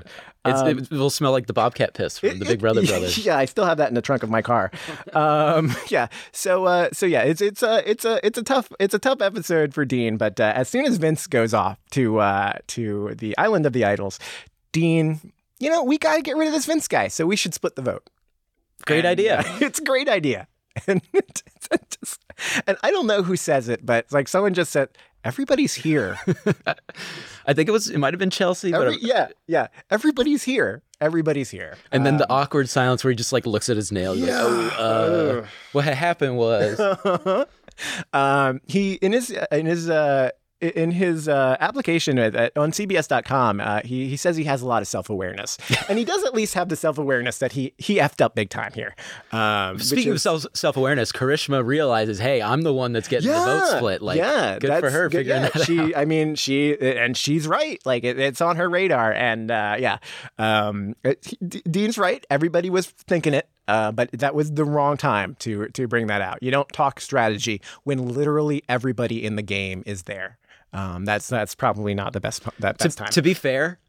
[0.50, 3.18] It's, it will smell like the Bobcat piss from the Big Brother brothers.
[3.26, 4.72] yeah, I still have that in the trunk of my car.
[5.14, 6.08] Um, yeah.
[6.32, 9.22] So uh, so yeah, it's it's a it's a it's a tough it's a tough
[9.22, 10.16] episode for Dean.
[10.16, 13.84] But uh, as soon as Vince goes off to uh, to the island of the
[13.84, 14.20] idols,
[14.72, 17.10] Dean, you know, we got to get rid of this Vince guy.
[17.10, 18.10] So we should split the vote.
[18.88, 19.40] Great And, idea.
[19.40, 20.48] uh, it's a great idea.
[20.88, 21.42] And, it's
[22.00, 22.22] just-
[22.68, 24.90] and I don't know who says it, but like someone just said,
[25.24, 26.20] "Everybody's here."
[27.48, 29.68] I think it was it might have been Chelsea, but yeah, yeah.
[29.90, 30.84] Everybody's here.
[31.02, 31.78] Everybody's here.
[31.92, 34.20] and then the awkward silence where he just like looks at his nails.
[34.20, 34.70] Like, oh,
[35.44, 36.80] uh, what had happened was
[38.14, 40.30] um, he in his in his uh,
[40.62, 44.68] in his uh, application at, at, on CBS.com, uh, he he says he has a
[44.68, 45.58] lot of self awareness,
[45.90, 48.50] and he does at least have the self awareness that he he effed up big
[48.50, 48.96] time here.
[49.32, 53.30] Um, Speaking of is- self self awareness, Karishma realizes, hey, I'm the one that's getting
[53.30, 54.02] the vote split.
[54.02, 55.92] Like, yeah, good for her good- figuring yeah, that she, out.
[55.96, 57.80] I mean, she and she's right.
[57.86, 59.98] Like it, it's on her radar, and uh, yeah,
[60.38, 62.26] um, it- D- Dean's right.
[62.30, 63.48] Everybody was thinking it.
[63.70, 66.42] Uh, but that was the wrong time to to bring that out.
[66.42, 70.38] You don't talk strategy when literally everybody in the game is there.
[70.74, 73.10] Um, that's that's probably not the best that best time.
[73.10, 73.80] To be fair,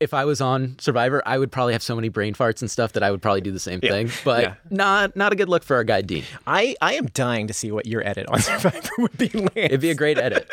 [0.00, 2.92] if I was on Survivor, I would probably have so many brain farts and stuff
[2.92, 4.10] that I would probably do the same thing.
[4.24, 4.54] But Yeah.
[4.70, 6.24] not not a good look for our guy Dean.
[6.46, 9.28] I I am dying to see what your edit on Survivor would be.
[9.28, 9.50] Lance.
[9.56, 10.48] It'd be a great edit.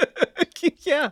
[0.82, 1.12] yeah,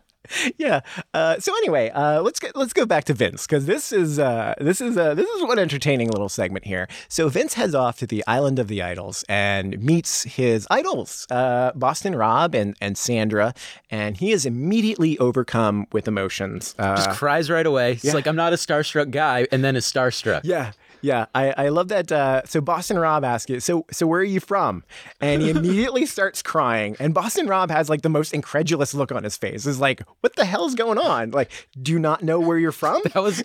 [0.58, 0.82] yeah.
[1.14, 4.54] Uh, so anyway, uh, let's get let's go back to Vince because this is uh,
[4.60, 6.88] this is uh, this is one entertaining little segment here.
[7.10, 11.72] So Vince heads off to the island of the idols and meets his idols, uh,
[11.76, 13.54] Boston Rob and and Sandra,
[13.90, 16.76] and he is immediately overcome with emotions.
[16.80, 17.96] Uh, Just cries right away.
[17.96, 20.42] He's like, I'm not a starstruck guy, and then is starstruck.
[20.44, 20.72] yeah.
[21.04, 22.12] Yeah, I, I love that.
[22.14, 24.86] Uh, so Boston Rob asks you, so so where are you from?
[25.20, 26.96] And he immediately starts crying.
[26.98, 29.66] And Boston Rob has like the most incredulous look on his face.
[29.66, 31.32] Is like, what the hell's going on?
[31.32, 33.02] Like, do you not know where you're from?
[33.14, 33.44] That was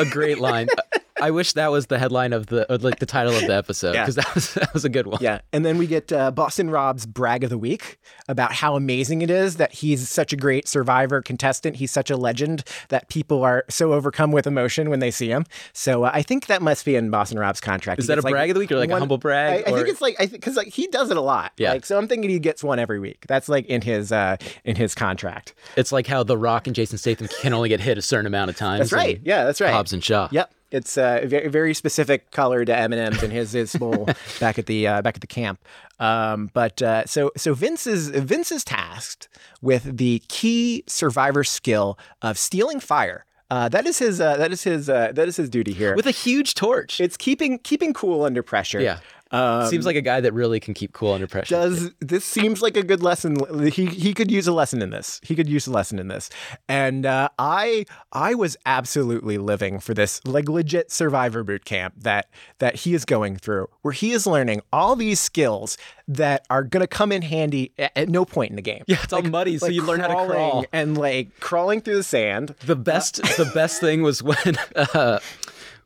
[0.00, 0.66] a great line.
[1.20, 4.02] I wish that was the headline of the like the title of the episode Yeah.
[4.02, 5.18] because that was that was a good one.
[5.20, 7.98] Yeah, and then we get uh, Boston Rob's brag of the week
[8.28, 11.76] about how amazing it is that he's such a great survivor contestant.
[11.76, 15.44] He's such a legend that people are so overcome with emotion when they see him.
[15.72, 18.00] So uh, I think that must be in Boston Rob's contract.
[18.00, 19.76] Is that a brag of the week or like a humble brag, I, I or-
[19.78, 21.52] think it's like I because like he does it a lot.
[21.56, 21.72] Yeah.
[21.72, 23.24] Like so, I'm thinking he gets one every week.
[23.28, 25.54] That's like in his uh in his contract.
[25.76, 28.50] It's like how The Rock and Jason Statham can only get hit a certain amount
[28.50, 28.80] of times.
[28.80, 29.20] That's right.
[29.24, 29.72] Yeah, that's right.
[29.72, 30.28] Hobbs and Shaw.
[30.30, 30.52] Yep.
[30.70, 34.08] It's uh, a very, very specific color to M and M's in his his bowl
[34.40, 35.60] back at the uh, back at the camp.
[36.00, 39.28] Um, but uh, so so Vince is Vince is tasked
[39.62, 43.24] with the key survivor skill of stealing fire.
[43.48, 44.20] Uh, that is his.
[44.20, 44.90] Uh, that is his.
[44.90, 45.94] Uh, that is his duty here.
[45.94, 47.00] with a huge torch.
[47.00, 48.80] it's keeping keeping cool under pressure.
[48.80, 48.98] yeah.
[49.32, 51.54] Um, Seems like a guy that really can keep cool under pressure.
[51.54, 53.36] does this seems like a good lesson.
[53.72, 55.20] He he could use a lesson in this.
[55.24, 56.30] He could use a lesson in this.
[56.68, 62.30] And uh, i i was absolutely living for this like legit survivor boot camp that
[62.58, 65.76] that he is going through where he is learning all these skills
[66.08, 68.84] that are going to come in handy at, at no point in the game.
[68.86, 70.64] Yeah, it's all muddy, so you learn how to crawl.
[70.72, 72.54] and like crawling through the sand.
[72.64, 75.18] The best, the best thing was when, uh,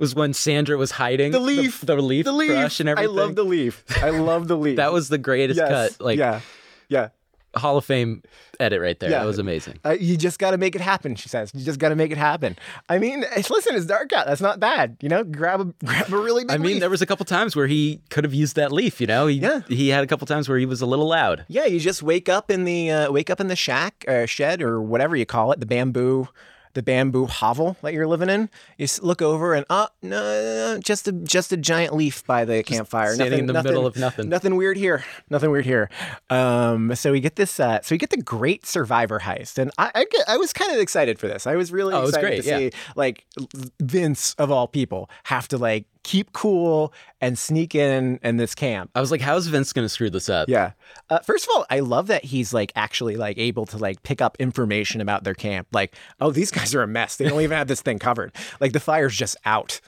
[0.00, 3.18] was when Sandra was hiding the leaf the, leaf, the leaf brush and everything.
[3.18, 5.68] i love the leaf i love the leaf That was the greatest yes.
[5.68, 6.00] cut.
[6.04, 6.40] Like yeah
[6.88, 7.08] yeah
[7.56, 8.22] Hall of Fame
[8.60, 9.10] edit right there.
[9.10, 9.18] Yeah.
[9.18, 9.80] That was amazing.
[9.84, 11.50] Uh, you just got to make it happen, she says.
[11.52, 12.56] You just got to make it happen.
[12.88, 14.26] I mean, it's, listen, it's dark out.
[14.26, 14.96] That's not bad.
[15.00, 16.80] You know, grab a grab a really big I mean, leaf.
[16.80, 19.00] there was a couple times where he could have used that leaf.
[19.00, 19.62] You know, he Yeah.
[19.66, 21.44] he had a couple times where he was a little loud.
[21.48, 24.62] yeah, you just wake up in the uh, wake up in the shack, uh, shed,
[24.62, 26.28] or whatever you call it, the bamboo,
[26.74, 28.48] the bamboo hovel that you're living in.
[28.78, 33.14] You look over and oh no, just a just a giant leaf by the campfire.
[33.14, 34.28] standing in the middle of nothing.
[34.28, 35.04] Nothing weird here.
[35.28, 35.90] Nothing weird here.
[36.28, 37.59] Um, so we get this.
[37.61, 40.72] Uh, so we get the great survivor heist, and I I, get, I was kind
[40.72, 41.46] of excited for this.
[41.46, 42.59] I was really Oh, it was great, to yeah.
[42.59, 43.26] see like
[43.80, 48.90] Vince of all people have to like keep cool and sneak in in this camp.
[48.94, 50.48] I was like, how's Vince going to screw this up?
[50.48, 50.72] Yeah.
[51.08, 54.20] Uh, first of all, I love that he's like actually like able to like pick
[54.20, 55.68] up information about their camp.
[55.72, 57.16] Like, oh, these guys are a mess.
[57.16, 58.34] They don't even have this thing covered.
[58.60, 59.80] Like the fire's just out.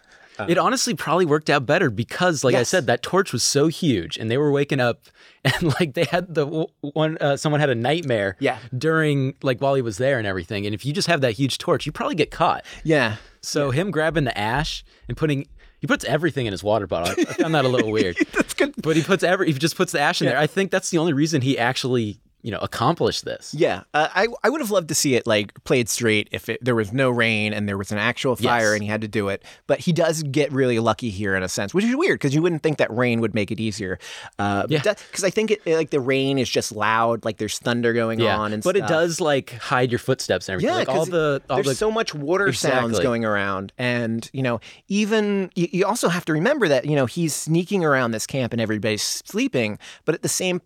[0.49, 4.17] It honestly probably worked out better because, like I said, that torch was so huge,
[4.17, 5.01] and they were waking up,
[5.45, 7.19] and like they had the one.
[7.21, 8.37] Uh, someone had a nightmare.
[8.41, 8.59] Yeah.
[8.77, 11.59] During like while he was there and everything, and if you just have that huge
[11.59, 12.65] torch, you probably get caught.
[12.85, 13.17] Yeah.
[13.41, 15.47] So him grabbing the ash and putting.
[15.83, 17.13] He puts everything in his water bottle.
[17.19, 18.17] I found that a little weird.
[18.33, 18.73] That's good.
[18.81, 20.39] But he puts every he just puts the ash in there.
[20.39, 23.55] I think that's the only reason he actually, you know, accomplish this.
[23.55, 26.59] Yeah, uh, I I would have loved to see it like played straight if it,
[26.65, 28.73] there was no rain and there was an actual fire Yes.
[28.75, 29.45] and he had to do it.
[29.67, 32.43] But he does get really lucky here in a sense, which is weird because you
[32.43, 33.99] wouldn't think that rain would make it easier.
[34.39, 34.83] Uh, Yeah.
[34.83, 38.53] because I think it like the rain is just loud, like there's thunder going on
[38.53, 38.91] and but stuff.
[38.91, 40.71] it does like hide your footsteps and everything.
[40.73, 44.43] Yeah, like all the all there's the so much water sounds going around, and you
[44.43, 48.27] know, even you, you also have to remember that you know he's sneaking around this
[48.27, 50.61] camp and everybody's sleeping, but at the same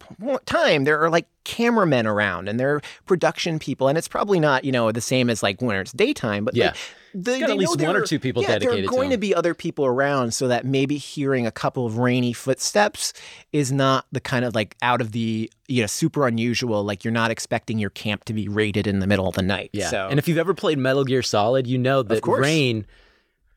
[0.46, 4.64] time there are like cameramen around and there are production people, and it's probably not
[4.64, 6.66] you know the same as like when it's daytime, but Yeah.
[6.66, 6.76] like,
[7.14, 9.20] the, got at least one or two people yeah, dedicated There are going to him.
[9.20, 13.14] be other people around, so that maybe hearing a couple of rainy footsteps
[13.54, 16.85] is not the kind of like out of the you know super unusual.
[16.85, 19.70] Like you're not expecting your camp to be raided in the middle of the night.
[19.72, 19.88] yeah.
[19.88, 22.85] So And if you've ever played Metal Gear Solid, you know that rain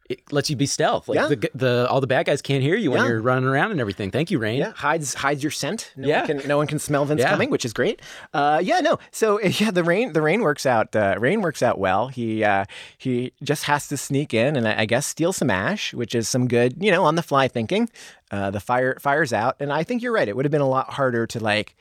[0.09, 1.07] it lets you be stealth.
[1.07, 1.27] Like Yeah.
[1.27, 3.07] the, the all the bad guys can't hear you when Yeah.
[3.09, 4.09] you're running around and everything.
[4.11, 4.59] Thank you, rain.
[4.59, 5.91] Yeah, hides hides your scent.
[5.95, 6.19] No Yeah.
[6.25, 7.29] one can, no one can smell Vince Yeah.
[7.29, 8.01] coming, which is great.
[8.33, 8.97] Uh, yeah, no.
[9.11, 10.95] So yeah, the rain the rain works out.
[10.95, 12.07] Uh, rain works out well.
[12.07, 12.65] He uh,
[12.97, 16.27] he just has to sneak in and I, I guess steal some ash, which is
[16.27, 17.89] some good, you know, on the fly thinking.
[18.31, 20.27] Uh, the fire fires out, and I think you're right.
[20.27, 21.75] It would have been a lot harder to like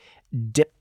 [0.51, 0.73] dip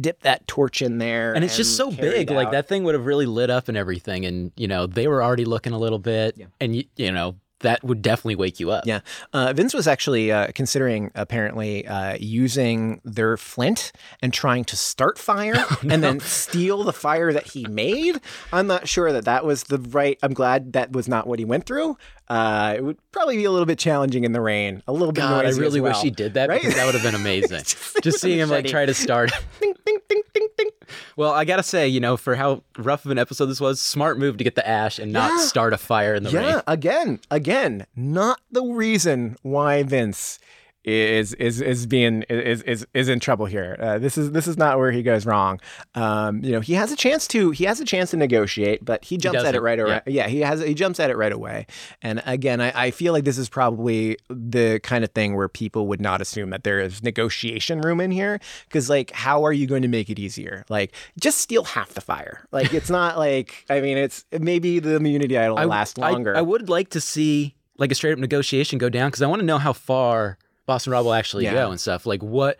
[0.00, 2.30] dip that torch in there, And it's just so big.
[2.30, 2.52] Like out.
[2.52, 4.24] that thing would have really lit up and everything.
[4.26, 6.38] And, you know, they were already looking a little bit.
[6.60, 8.86] And, you, you know, that would definitely wake you up.
[8.86, 9.00] Yeah.
[9.32, 13.92] Uh, Vince was actually uh, considering apparently uh, using their flint
[14.22, 18.20] and trying to start fire Oh, and then steal the fire that he made.
[18.52, 20.18] I'm not sure that that was the right.
[20.22, 21.96] I'm glad that was not what he went through.
[22.28, 25.22] Uh, it would probably be a little bit challenging in the rain, a little bit
[25.22, 26.60] God, I really wish he did that right?
[26.60, 27.58] because that would have been amazing.
[27.60, 29.30] Just Just, seeing him like try to start.
[29.60, 30.70] ding, ding, ding, ding, ding.
[31.16, 34.18] Well, I gotta say, you know, for how rough of an episode this was, smart
[34.18, 35.38] move to get the ash and not Yeah.
[35.44, 36.48] start a fire in the Yeah, rain.
[36.48, 40.38] Yeah, again, again, not the reason why Vince
[40.84, 43.76] is is is being is is is in trouble here.
[43.78, 45.60] Uh, this is this is not where he goes wrong.
[45.94, 49.04] Um, you know, he has a chance to he has a chance to negotiate, but
[49.04, 50.00] he jumps at it right away.
[50.06, 50.24] yeah.
[50.24, 50.28] Yeah.
[50.28, 51.66] he has he jumps at it right away.
[52.00, 55.86] And again, I, I feel like this is probably the kind of thing where people
[55.88, 59.66] would not assume that there is negotiation room in here because like how are you
[59.66, 60.64] going to make it easier?
[60.68, 62.46] Like just steal half the fire.
[62.52, 66.36] Like it's not like I mean it's maybe the immunity idol last I- longer.
[66.36, 69.40] I, would like to see like a straight up negotiation go down because I want
[69.40, 70.38] to know how far
[70.68, 71.54] Boston Rob will actually Yeah.
[71.54, 72.06] go and stuff.
[72.06, 72.58] Like what?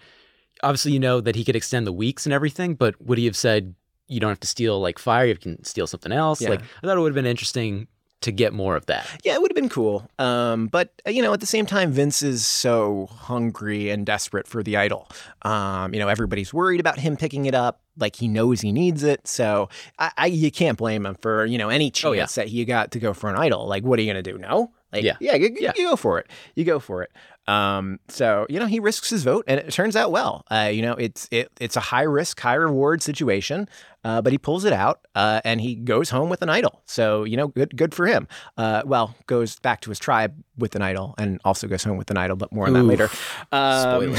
[0.62, 3.36] Obviously, you know that he could extend the weeks and everything, but would he have
[3.36, 3.74] said
[4.08, 5.26] you don't have to steal like fire?
[5.26, 6.40] You can steal something else.
[6.40, 6.48] Yeah.
[6.48, 7.86] Like I thought it would have been interesting
[8.22, 9.06] to get more of that.
[9.22, 10.10] Yeah, it would have been cool.
[10.18, 14.48] Um, but uh, you know, at the same time, Vince is so hungry and desperate
[14.48, 15.08] for the idol.
[15.42, 17.80] Um, you know, everybody's worried about him picking it up.
[17.96, 19.28] Like he knows he needs it.
[19.28, 19.68] So
[20.00, 22.26] I, I you can't blame him for you know any chance Oh, yeah.
[22.34, 23.68] that he got to go for an idol.
[23.68, 24.38] Like, what are you gonna do?
[24.38, 24.72] No.
[24.92, 25.16] Like, Yeah.
[25.20, 25.72] yeah, you, Yeah.
[25.76, 26.26] you go for it.
[26.56, 27.10] You go for it.
[27.48, 30.44] Um, so you know, he risks his vote, and it turns out well.
[30.50, 33.68] Uh, you know, it's it it's a high risk, high reward situation.
[34.04, 36.82] Uh, but he pulls it out uh, and he goes home with an idol.
[36.86, 38.28] So you know, good good for him.
[38.56, 42.10] Uh, well, goes back to his tribe with an idol and also goes home with
[42.10, 43.08] an idol, but more on that later.
[43.52, 44.16] Um,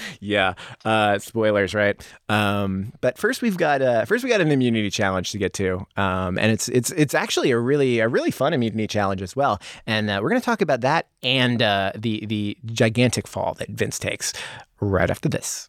[0.20, 0.54] yeah,
[0.84, 2.00] uh, spoilers, right?
[2.28, 5.86] Um, but first we've got uh, first we got an immunity challenge to get to,
[5.96, 9.60] um, and it's it's it's actually a really a really fun immunity challenge as well.
[9.86, 13.68] And uh, we're going to talk about that and uh, the the gigantic fall that
[13.70, 14.32] Vince takes
[14.80, 15.68] right after this.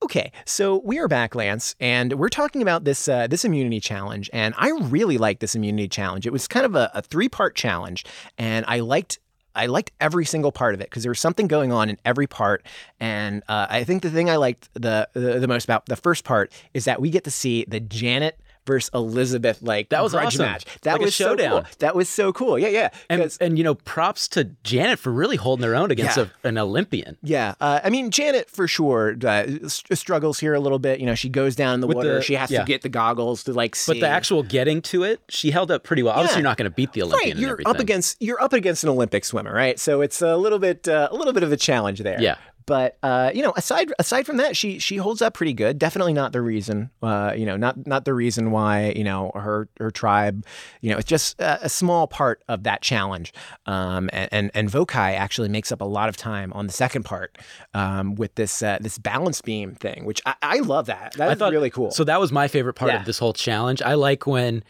[0.00, 4.30] Okay, so we are back, Lance, and we're talking about this uh, this immunity challenge,
[4.32, 6.24] and I really liked this immunity challenge.
[6.24, 8.04] It was kind of a, a three part challenge,
[8.38, 9.18] and I liked
[9.56, 12.28] I liked every single part of it because there was something going on in every
[12.28, 12.64] part.
[13.00, 16.22] And uh, I think the thing I liked the, the the most about the first
[16.22, 20.42] part is that we get to see the Janet versus Elizabeth like That was awesome.
[20.46, 20.64] match.
[20.82, 21.62] That Like a was so showdown.
[21.62, 21.70] cool.
[21.80, 22.56] That was so cool.
[22.58, 22.90] Yeah, yeah.
[23.10, 26.26] And, and you know, props to Janet for really holding their own against Yeah.
[26.44, 27.16] a, an Olympian.
[27.22, 31.00] Yeah, uh, I mean Janet for sure uh, struggles here a little bit.
[31.00, 32.14] You know, she goes down in the With water.
[32.16, 32.60] the- she has yeah.
[32.60, 33.92] to get the goggles to like see.
[33.94, 36.14] But the actual getting to it, she held up pretty well.
[36.14, 38.84] Obviously, you're not going to beat the Olympian right, you're up against you're up against
[38.84, 39.78] an Olympic swimmer, right?
[39.80, 42.20] So it's a little bit uh, a little bit of a challenge there.
[42.20, 42.36] Yeah.
[42.68, 45.78] But uh, you know, aside aside from that, she she holds up pretty good.
[45.78, 46.90] Definitely not the reason.
[47.02, 50.44] Uh, you know, not not the reason why you know her her tribe.
[50.82, 53.32] You know, it's just a, a small part of that challenge.
[53.64, 57.04] Um, and and, and Vokai actually makes up a lot of time on the second
[57.04, 57.38] part
[57.72, 61.14] um, with this uh, this balance beam thing, which I, I love that.
[61.16, 61.90] That's really cool.
[61.90, 63.00] So that was my favorite part Yeah.
[63.00, 63.80] of this whole challenge.
[63.80, 64.62] I like when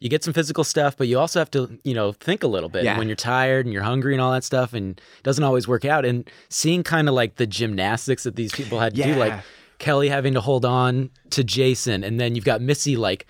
[0.00, 2.68] you get some physical stuff, but you also have to, you know, think a little
[2.68, 2.98] bit Yeah.
[2.98, 5.84] when you're tired and you're hungry and all that stuff, and it doesn't always work
[5.84, 6.04] out.
[6.04, 9.32] And seeing kind of like the gymnastics that these people had to do, like
[9.78, 13.26] Kelly having to hold on to Jason, and then you've got Missy like,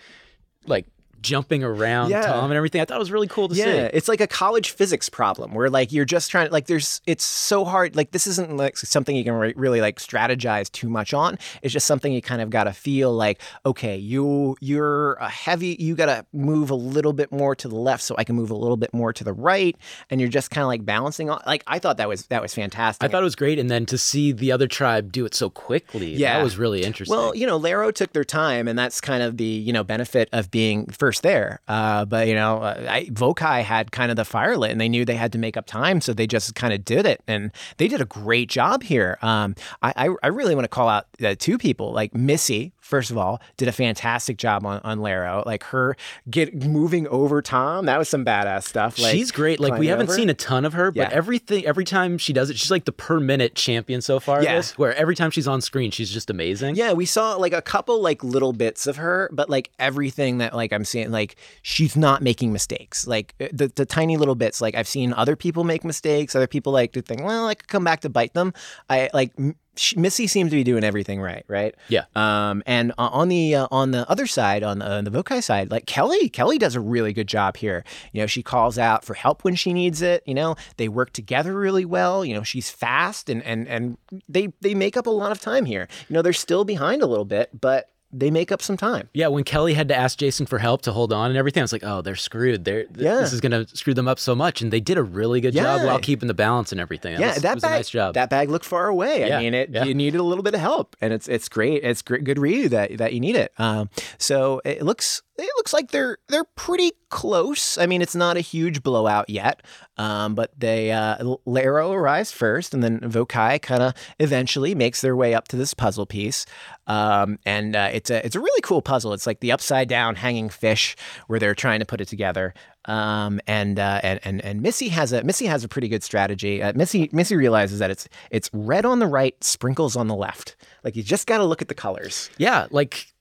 [0.66, 0.86] like
[1.26, 2.22] jumping around Yeah.
[2.22, 2.80] Tom and everything.
[2.80, 3.70] I thought it was really cool to yeah, see.
[3.96, 7.24] it's like a college physics problem where like you're just trying to like there's it's
[7.24, 11.12] so hard like this isn't like something you can re- really like strategize too much
[11.12, 11.36] on.
[11.62, 15.76] It's just something you kind of got to feel like okay, you you're a heavy
[15.80, 18.50] you got to move a little bit more to the left so I can move
[18.50, 19.76] a little bit more to the right
[20.10, 22.54] and you're just kind of like balancing on like I thought that was that was
[22.54, 23.04] fantastic.
[23.04, 25.50] I thought it was great, and then to see the other tribe do it so
[25.50, 26.36] quickly, Yeah.
[26.38, 27.16] that was really interesting.
[27.16, 30.28] Well, you know, Lairo took their time, and that's kind of the you know benefit
[30.32, 31.60] of being first there.
[31.68, 34.88] Uh, but you know, uh, I, Vokai had kind of the fire lit, and they
[34.88, 37.50] knew they had to make up time, so they just kind of did it, and
[37.78, 39.18] they did a great job here.
[39.22, 42.72] Um, I, I I really want to call out uh, two people, like Missy.
[42.86, 45.44] First of all, did a fantastic job on, on Lairo.
[45.44, 45.96] Like her
[46.30, 48.96] get moving over Tom, that was some badass stuff.
[48.98, 49.58] Like she's great.
[49.58, 50.16] Like we haven't over.
[50.16, 51.16] seen a ton of her, but Yeah.
[51.16, 54.42] everything every time she does it, she's like the per minute champion so far.
[54.42, 54.56] Yeah.
[54.56, 56.76] This, where every time she's on screen, she's just amazing.
[56.76, 60.54] Yeah, we saw like a couple like little bits of her, but like everything that
[60.54, 63.06] like I'm seeing, like she's not making mistakes.
[63.06, 64.60] Like uh, the, the tiny little bits.
[64.60, 66.36] Like I've seen other people make mistakes.
[66.36, 68.52] Other people like to think, well, I could come back to bite them.
[68.88, 69.32] I like
[69.76, 71.74] she, Missy seems to be doing everything right, right?
[71.88, 72.04] Yeah.
[72.14, 75.42] Um, and uh, on the uh, on the other side, on the, on the Vokai
[75.42, 77.84] side, like Kelly, Kelly does a really good job here.
[78.12, 80.22] You know, she calls out for help when she needs it.
[80.26, 82.24] You know, they work together really well.
[82.24, 85.64] You know, she's fast and and and they they make up a lot of time
[85.64, 85.88] here.
[86.08, 89.08] You know, they're still behind a little bit, but they make up some time.
[89.12, 91.64] Yeah, when Kelly had to ask Jason for help to hold on and everything, I
[91.64, 92.64] was like, oh, they're screwed.
[92.64, 93.16] They're, th- Yeah.
[93.16, 94.62] This is going to screw them up so much.
[94.62, 97.20] And they did a really good job while keeping the balance and everything.
[97.20, 98.14] Yeah, was, that was bag, a nice job.
[98.14, 99.28] That bag looked far away.
[99.28, 99.84] Yeah, I mean, it yeah.
[99.84, 101.84] you needed a little bit of help, and it's it's great.
[101.84, 103.52] It's great, good read that that you need it.
[103.58, 107.78] Um, so it looks it looks like they're they're pretty close.
[107.78, 109.62] I mean, it's not a huge blowout yet,
[109.96, 115.16] um, but they uh, Lairo arrives first, and then Vokai kind of eventually makes their
[115.16, 116.46] way up to this puzzle piece.
[116.86, 119.12] Um, and uh, it's a it's a really cool puzzle.
[119.12, 120.96] It's like the upside down hanging fish
[121.26, 122.54] where they're trying to put it together.
[122.86, 126.62] Um, and, uh, and and and Missy has a Missy has a pretty good strategy.
[126.62, 130.56] Uh, Missy Missy realizes that it's it's red on the right, sprinkles on the left.
[130.84, 132.30] Like you just got to look at the colors.
[132.38, 133.12] yeah, like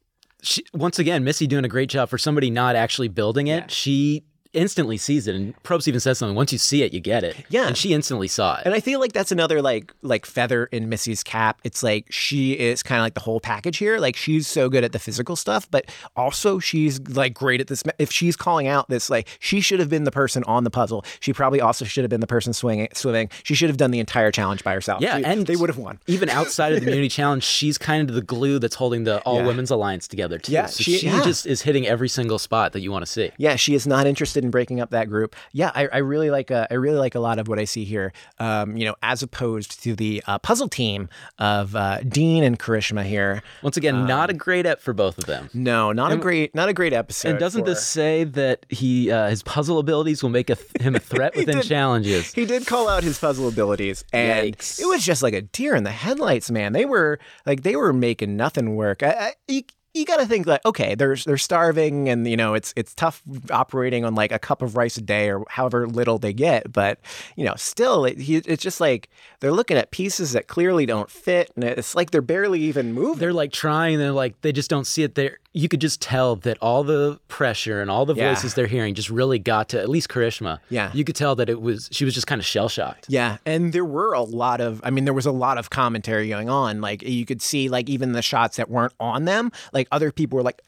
[0.46, 3.56] she, once again, Missy doing a great job for somebody not actually building it.
[3.56, 3.66] Yeah.
[3.68, 4.24] She
[4.56, 6.36] instantly sees it, and Probst even says something.
[6.36, 7.36] Once you see it, you get it.
[7.50, 7.68] Yeah.
[7.68, 8.64] and she instantly saw it.
[8.66, 11.60] And I feel like that's another like like feather in Missy's cap.
[11.64, 13.98] It's like she is kind of like the whole package here.
[14.00, 17.84] Like she's so good at the physical stuff, but also she's like great at this.
[18.00, 21.04] If she's calling out this, like she should have been the person on the puzzle.
[21.20, 23.30] She probably also should have been the person swinging, swimming.
[23.44, 25.02] She should have done the entire challenge by herself.
[25.02, 26.00] Yeah, She- and they would have won.
[26.08, 29.38] Even outside of the Immunity Challenge, she's kind of the glue that's holding the All
[29.40, 29.48] Yeah.
[29.48, 30.52] Women's Alliance together too.
[30.52, 31.22] Yeah, so she- she, yeah.
[31.24, 33.32] just is hitting every single spot that you want to see.
[33.38, 35.36] Yeah, she is not interested in breaking up that group.
[35.52, 37.84] Yeah, I, I really like uh, I really like a lot of what I see
[37.84, 38.14] here.
[38.40, 43.04] Um, you know, as opposed to the uh, puzzle team of uh, Dean and Karishma
[43.04, 43.44] here.
[43.62, 45.50] Once again, not a great ep for both of them.
[45.54, 47.30] No, not a great not a great episode.
[47.30, 50.82] And doesn't for- this say that he uh, his puzzle abilities will make a th-
[50.82, 52.32] him a threat within did- challenges?
[52.34, 54.80] He did call out his puzzle abilities, and Yikes.
[54.80, 56.74] it was just like a deer in the headlights, man.
[56.74, 59.02] They were like they were making nothing work.
[59.04, 59.64] I, I,
[59.96, 63.22] you, got to think like, okay, they're they're starving, and you know it's it's tough
[63.50, 66.72] operating on like a cup of rice a day or however little they get.
[66.72, 67.00] But
[67.36, 71.52] you know, still, it, it's just like they're looking at pieces that clearly don't fit,
[71.56, 73.20] and it's like they're barely even moving.
[73.20, 75.40] They're like trying, they're like they just don't see it there.
[75.58, 78.34] You could just tell that all the pressure and all the Yeah.
[78.34, 80.60] voices they're hearing just really got to at least Karishma.
[80.70, 80.92] Yeah.
[80.94, 83.06] you could tell that it was she was just kind of shell shocked.
[83.08, 86.28] Yeah, and there were a lot of I mean there was a lot of commentary
[86.28, 86.82] going on.
[86.82, 90.36] Like you could see like even the shots that weren't on them, like other people
[90.36, 90.62] were like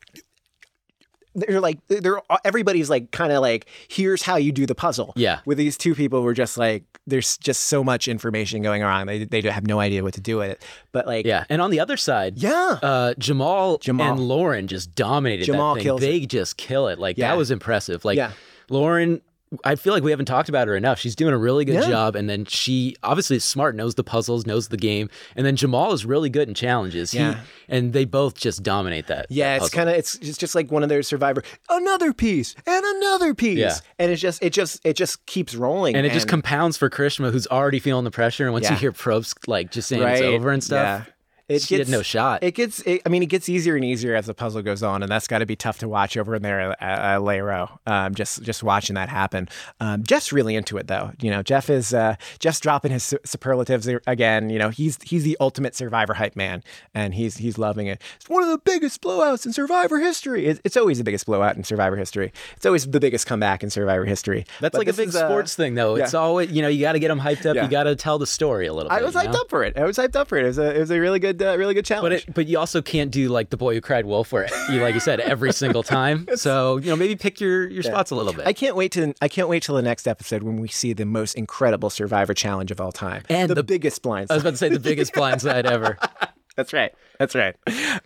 [1.37, 5.13] they're like they're everybody's like kind of like here's how you do the puzzle.
[5.15, 5.39] Yeah.
[5.45, 9.07] With these two people were just like there's just so much information going around.
[9.07, 10.65] They they have no idea what to do with it.
[10.91, 12.79] But like Yeah, and on the other side, Yeah.
[12.81, 14.11] uh, Jamal, Jamal.
[14.13, 15.85] and Lauren just dominated Jamal that thing.
[15.85, 16.99] kills they just kill it.
[16.99, 17.29] Like Yeah.
[17.29, 18.03] that was impressive.
[18.03, 18.31] Like Yeah.
[18.69, 19.21] Lauren.
[19.63, 20.99] I feel like we haven't talked about her enough.
[20.99, 21.87] She's doing a really good Yeah.
[21.87, 25.55] job, and then she obviously is smart, knows the puzzles, knows the game, and then
[25.55, 27.11] Jamal is really good in challenges.
[27.11, 27.39] He- Yeah.
[27.69, 29.27] and they both just dominate that.
[29.29, 32.55] Yeah, that it's kind of it's it's just like one of their survivor another piece
[32.65, 33.57] and another piece.
[33.57, 33.75] Yeah.
[33.97, 37.31] And it's just it just it just keeps rolling and it just compounds for Karishma,
[37.31, 38.43] who's already feeling the pressure.
[38.43, 38.71] And once Yeah.
[38.73, 41.13] you hear Probst like just saying right it's over and stuff, Yeah.
[41.49, 42.43] It she had no shot.
[42.43, 45.01] It gets, it, I mean, it gets easier and easier as the puzzle goes on,
[45.01, 47.79] and that's got to be tough to watch over in there at, at Lairo.
[47.85, 49.47] Um, just, just watching that happen.
[49.79, 51.11] Um, Jeff's really into it, though.
[51.21, 54.49] You know, Jeff is uh, Jeff's dropping his superlatives again.
[54.49, 58.01] You know, he's he's the ultimate Survivor hype man, and he's he's loving it.
[58.17, 60.47] It's one of the biggest blowouts in Survivor history.
[60.47, 62.33] It, it's always the biggest blowout in Survivor history.
[62.55, 64.45] It's always the biggest comeback in Survivor history.
[64.59, 65.95] That's But like a big is, uh, sports thing, though.
[65.95, 66.19] It's yeah.
[66.19, 67.55] always you know you got to get them hyped up.
[67.55, 67.63] Yeah.
[67.63, 68.91] You got to tell the story a little.
[68.91, 69.41] I bit, was hyped know?
[69.41, 69.77] up for it.
[69.77, 70.43] I was hyped up for it.
[70.43, 72.03] It was a, it was a really good, uh, really good challenge.
[72.03, 74.81] But it, but you also can't do like the boy who cried wolf, where you
[74.81, 76.27] like you said every single time.
[76.35, 78.47] So you know maybe pick your your spots a little bit.
[78.47, 81.05] I can't wait to I can't wait till the next episode when we see the
[81.05, 84.27] most incredible Survivor challenge of all time And the, the- biggest blind.
[84.29, 84.33] Side.
[84.33, 85.97] I was about to say the biggest blindside ever.
[86.55, 86.93] That's right.
[87.19, 87.55] That's right.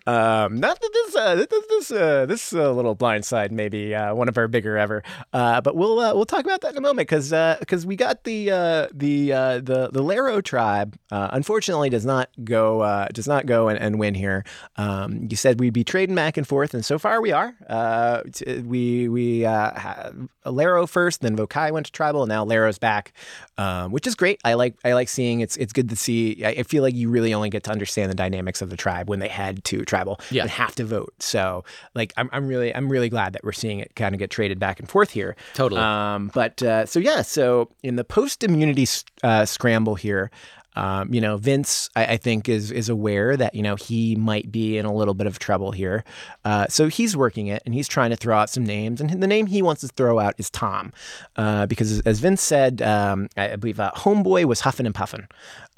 [0.06, 4.14] Um, not that this uh, this this uh, this uh, little blind side maybe uh,
[4.14, 5.02] one of our bigger ever,
[5.32, 8.24] uh, but we'll uh, we'll talk about that in a moment because because we got
[8.24, 13.28] the uh, the uh, the the Lairo tribe uh, unfortunately does not go uh, does
[13.28, 14.44] not go and, and win here.
[14.76, 17.54] Um, you said we'd be trading back and forth, and so far we are.
[17.68, 20.10] Uh, t- we we uh,
[20.46, 23.12] Lairo first, then Vokai went to tribal, and now Lairo's back,
[23.58, 24.40] um, which is great.
[24.44, 26.44] I like I like seeing it's it's good to see.
[26.44, 29.01] I, I feel like you really only get to understand the dynamics of the tribe
[29.08, 30.42] when they head to tribal Yeah.
[30.42, 31.14] and have to vote.
[31.20, 34.30] So like I'm I'm really I'm really glad that we're seeing it kind of get
[34.30, 35.36] traded back and forth here.
[35.54, 35.80] Totally.
[35.80, 38.86] Um, but uh, so yeah, so in the post immunity
[39.22, 40.30] uh, scramble here.
[40.74, 44.50] Um, you know, Vince, I, I think is is aware that you know he might
[44.50, 46.02] be in a little bit of trouble here,
[46.46, 48.98] uh, so he's working it and he's trying to throw out some names.
[48.98, 50.94] And the name he wants to throw out is Tom,
[51.36, 55.26] uh, because as Vince said, um, I, I believe uh, Homeboy was huffing and puffing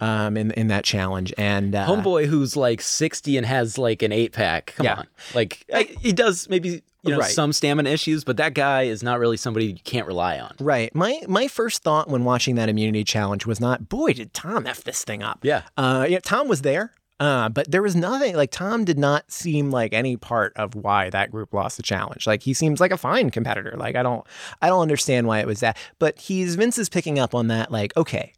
[0.00, 4.12] um, in in that challenge, and uh, Homeboy who's like 60 and has like an
[4.12, 4.74] eight pack.
[4.76, 4.94] Come Yeah.
[4.98, 5.06] on.
[5.34, 7.30] Like I, he does maybe you know Right.
[7.30, 10.54] some stamina issues, but that guy is not really somebody you can't rely on.
[10.58, 10.94] Right.
[10.94, 14.82] My my first thought when watching that immunity challenge was not, boy, did Tom f
[14.84, 15.40] this thing up.
[15.42, 15.62] Yeah.
[15.76, 16.20] Uh, yeah.
[16.20, 16.92] Tom was there.
[17.20, 21.08] Uh, but there was nothing like Tom did not seem like any part of why
[21.10, 22.26] that group lost the challenge.
[22.26, 23.76] Like he seems like a fine competitor.
[23.78, 24.26] Like I don't,
[24.60, 25.76] I don't understand why it was that.
[26.00, 27.70] But he's Vince is picking up on that.
[27.70, 28.32] Like okay,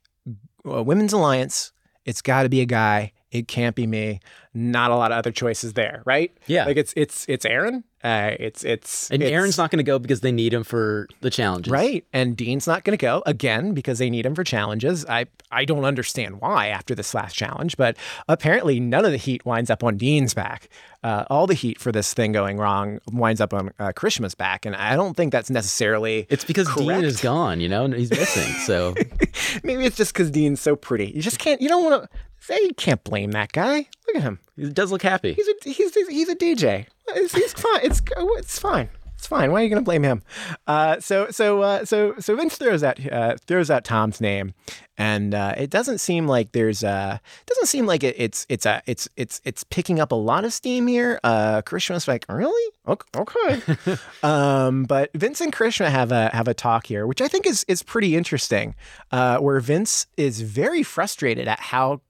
[0.67, 1.73] Women's Alliance,
[2.05, 3.13] it's got to be a guy.
[3.31, 4.21] It can't be me.
[4.59, 6.35] Not a lot of other choices there, right?
[6.47, 6.65] Yeah.
[6.65, 7.85] Like it's it's it's Aaron.
[8.03, 11.09] Uh, it's it's And it's, Aaron's not going to go because they need him for
[11.21, 11.71] the challenges.
[11.71, 12.07] Right.
[12.13, 15.05] And Dean's not going to go again because they need him for challenges.
[15.07, 17.97] I, I don't understand why after this last challenge, but
[18.29, 20.69] apparently none of the heat winds up on Dean's back.
[21.03, 24.65] Uh, all the heat for this thing going wrong winds up on uh, Karishma's back.
[24.65, 26.27] And I don't think that's necessarily.
[26.31, 28.53] It's because Dean is gone, you know, and he's missing.
[28.65, 28.95] So
[29.65, 31.11] Maybe it's just because Dean's so pretty.
[31.11, 33.89] You just can't, you don't want to say, you can't blame that guy.
[34.07, 34.39] Look at him.
[34.57, 35.35] He does look happy.
[35.35, 36.87] He's a, he's, he's a DJ.
[37.09, 37.81] It's, he's fine.
[37.83, 38.89] It's, it's fine.
[39.17, 39.51] It's fine.
[39.51, 40.23] Why are you going to blame him?
[40.67, 44.53] Uh, so so uh, so so Vince throws out uh, throws out Tom's name,
[44.99, 47.17] and uh, it doesn't seem like there's uh
[47.47, 50.53] doesn't seem like it, it's it's a it's it's it's picking up a lot of
[50.53, 51.19] steam here.
[51.25, 52.73] Uh, Karishma's like, really?
[52.87, 53.63] Ok- Okay.
[54.23, 57.65] um, but Vince and Karishma have a have a talk here, which I think is
[57.69, 58.75] is pretty interesting.
[59.11, 62.03] Uh, where Vince is very frustrated at how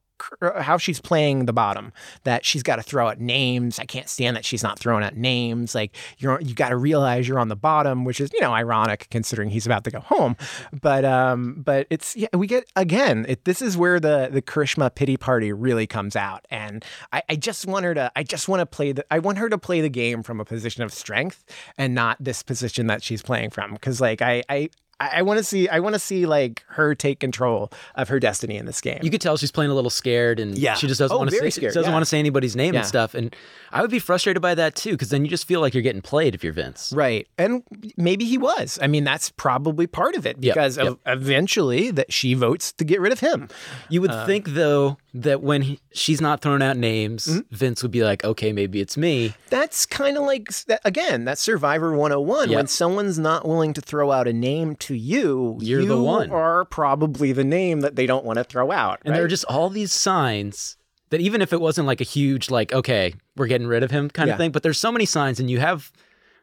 [0.60, 1.92] how she's playing the bottom
[2.24, 3.78] that she's got to throw out names.
[3.78, 5.74] I can't stand that she's not throwing out names.
[5.74, 9.08] Like you're you got to realize you're on the bottom which is you know ironic
[9.10, 10.36] considering he's about to go home.
[10.72, 14.94] But um but it's yeah we get again it, this is where the the Karishma
[14.94, 16.46] pity party really comes out.
[16.50, 19.38] And I, I just want her to i just want to play the i want
[19.38, 21.44] her to play the game from a position of strength
[21.78, 23.72] and not this position that she's playing from.
[23.72, 25.68] Because like i i I want to see.
[25.68, 28.98] I want to see like her take control of her destiny in this game.
[29.02, 30.74] You could tell she's playing a little scared, and Yeah.
[30.74, 31.92] she just doesn't Oh, want to say scared, doesn't yeah.
[31.94, 32.80] want to say anybody's name Yeah.
[32.80, 33.14] and stuff.
[33.14, 33.34] And
[33.72, 36.00] I would be frustrated by that too, because then you just feel like you're getting
[36.02, 36.92] played if you're Vince.
[36.96, 37.26] Right.
[37.36, 37.62] And
[37.98, 38.78] maybe he was.
[38.80, 40.86] I mean, that's probably part of it because yep.
[40.86, 43.48] of eventually that she votes to get rid of him.
[43.90, 47.54] You would Uh, think though that when he, she's not throwing out names, Mm-hmm.
[47.54, 50.48] Vince would be like, "Okay, maybe it's me." That's kind of like,
[50.84, 52.50] again, that's Survivor 101.
[52.50, 52.56] Yep.
[52.56, 56.30] When someone's not willing to throw out a name to you, You're you the one.
[56.30, 59.00] are probably the name that they don't want to throw out.
[59.04, 60.76] And there are just all these signs
[61.10, 64.10] that even if it wasn't like a huge like, okay, we're getting rid of him
[64.10, 64.34] kind Yeah.
[64.34, 65.92] of thing, but there's so many signs, and you have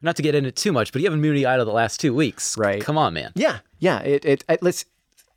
[0.02, 2.14] not to get into it too much, but you have immunity idol the last two
[2.14, 2.56] weeks.
[2.58, 2.82] Right.
[2.82, 3.32] Come on, man.
[3.34, 4.00] Yeah, yeah.
[4.00, 4.84] It, it, it let's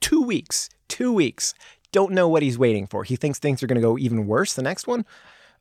[0.02, 1.54] two weeks, two weeks.
[1.94, 3.04] Don't know what he's waiting for.
[3.06, 5.06] He thinks things are going to go even worse the next one.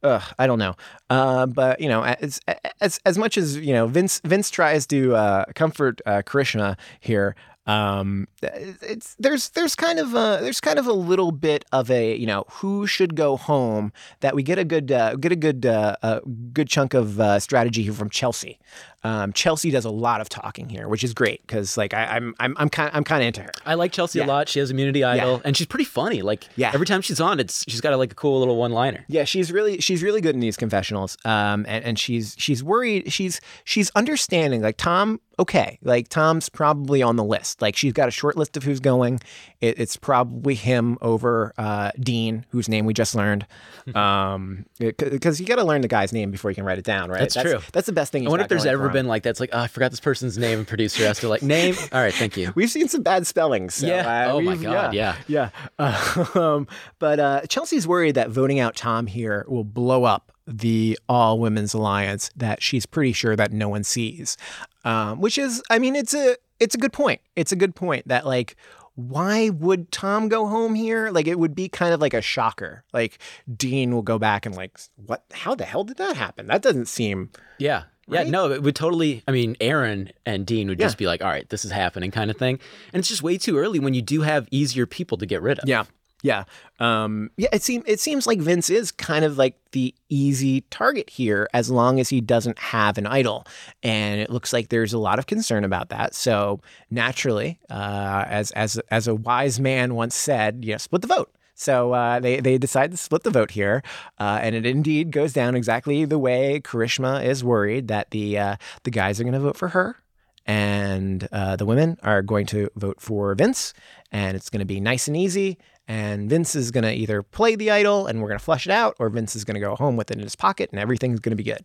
[0.03, 0.75] Ugh, I don't know.
[1.11, 2.41] Uh, but you know, as
[2.81, 7.35] as as much as you know, Vince Vince tries to uh, comfort uh, Karishma here.
[7.67, 12.15] Um, it's there's there's kind of a, there's kind of a little bit of a
[12.17, 15.67] you know who should go home that we get a good uh, get a good
[15.67, 16.21] uh, a
[16.53, 18.59] good chunk of uh, strategy here from Chelsea.
[19.05, 22.35] Um, Chelsea does a lot of talking here, which is great because like I, I'm
[22.41, 23.53] I'm I'm kind I'm kind of into her.
[23.65, 24.27] I like Chelsea Yeah.
[24.27, 24.49] a lot.
[24.49, 26.23] She has immunity idol, and she's pretty funny.
[26.23, 26.71] Like Yeah.
[26.75, 29.05] every time she's on, it's she's got a, like a cool little one liner.
[29.09, 31.17] Yeah, she's really she's really good in these confessionals.
[31.25, 33.13] Um, and, and she's she's worried.
[33.13, 34.61] She's she's understanding.
[34.63, 37.61] Like Tom, okay, like Tom's probably on the list.
[37.61, 39.21] Like she's got a short list of who's going.
[39.61, 43.47] It, it's probably him over uh, Dean, whose name we just learned.
[43.95, 47.09] Um, because you got to learn the guy's name before you can write it down,
[47.09, 47.21] right?
[47.21, 47.61] That's true.
[47.73, 48.27] That's the best thing.
[48.27, 50.59] I wonder if there's ever been like that's like oh, I forgot this person's name,
[50.59, 51.77] and producer has to like name.
[51.93, 52.53] All right, thank you.
[52.57, 53.75] We've seen some bad spellings.
[53.75, 54.27] so, Yeah.
[54.29, 55.17] uh, Oh my God, Yeah.
[55.29, 55.51] Yeah.
[56.35, 56.67] Um,
[56.99, 61.75] but uh, Chelsea's worried that voting out Tom here will blow up the all women's
[61.75, 64.37] alliance that she's pretty sure that no one sees.
[64.85, 67.21] Um, which is, I mean, it's a it's a good point.
[67.35, 68.57] It's a good point that like.
[68.99, 71.11] Why would Tom go home here?
[71.11, 72.83] Like it would be kind of like a shocker.
[72.95, 73.19] Like
[73.55, 75.23] Dean will go back and like, what?
[75.33, 76.47] How the hell did that happen?
[76.47, 77.29] That doesn't seem
[77.59, 77.83] Yeah.
[78.09, 78.27] Yeah, Right?
[78.29, 79.23] no, it would totally.
[79.29, 82.31] I mean, Aaron and Dean would just be like, all right, this is happening kind
[82.31, 82.59] of thing.
[82.95, 85.59] And it's just way too early when you do have easier people to get rid
[85.59, 85.69] of.
[85.69, 85.85] Yeah.
[86.23, 86.45] Yeah.
[86.81, 91.11] Um, yeah, it seems it seems like Vince is kind of like the easy target
[91.11, 93.47] here as long as he doesn't have an idol.
[93.83, 96.15] And it looks like there's a lot of concern about that.
[96.15, 96.61] So
[96.91, 101.31] naturally, uh, as as as a wise man once said, you know, split the vote.
[101.55, 103.83] So uh, they they decide to split the vote here,
[104.19, 108.57] uh, and it indeed goes down exactly the way Karishma is worried that the uh,
[108.85, 109.97] the guys are going to vote for her,
[110.45, 113.73] and uh, the women are going to vote for Vince,
[114.13, 115.57] and it's going to be nice and easy.
[115.89, 118.73] And Vince is going to either play the idol and we're going to flush it
[118.73, 121.21] out, or Vince is going to go home with it in his pocket and everything's
[121.21, 121.65] going to be good.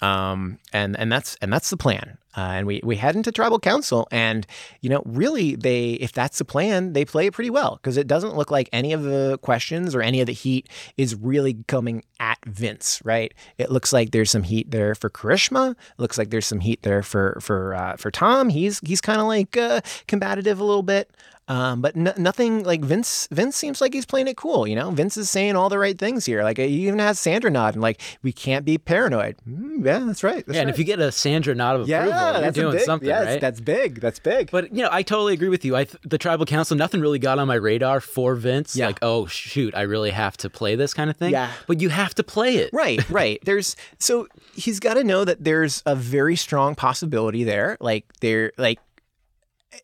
[0.00, 2.18] Um, and and that's and that's the plan.
[2.36, 4.46] Uh, and we we head into tribal council, and
[4.82, 8.06] you know, really, they if that's the plan, they play it pretty well because it
[8.06, 12.04] doesn't look like any of the questions or any of the heat is really coming
[12.20, 13.32] at Vince, right?
[13.58, 15.70] It looks like there's some heat there for Karishma.
[15.72, 18.50] It looks like there's some heat there for for uh, for Tom.
[18.50, 21.10] He's he's kind of like uh, combative a little bit.
[21.48, 23.28] Um, but n- nothing like Vince.
[23.30, 24.66] Vince seems like he's playing it cool.
[24.66, 26.42] You know, Vince is saying all the right things here.
[26.42, 29.36] Like he even has Sandra nod and like we can't be paranoid.
[29.48, 30.44] Mm, yeah, that's right.
[30.44, 32.76] That's Yeah, and if you get a Sandra nod of yeah, approval, you're that's doing
[32.76, 33.40] big, something, yes, right?
[33.40, 34.00] That's big.
[34.00, 34.50] That's big.
[34.50, 35.76] But you know, I totally agree with you.
[35.76, 38.76] I th- the tribal council, nothing really got on my radar for Vince.
[38.76, 38.86] Yeah.
[38.86, 41.32] Like, oh shoot, I really have to play this kind of thing.
[41.32, 41.52] Yeah.
[41.66, 42.70] But you have to play it.
[42.72, 43.38] Right, right.
[43.44, 47.76] There's so he's got to know that there's a very strong possibility there.
[47.80, 48.78] Like there, like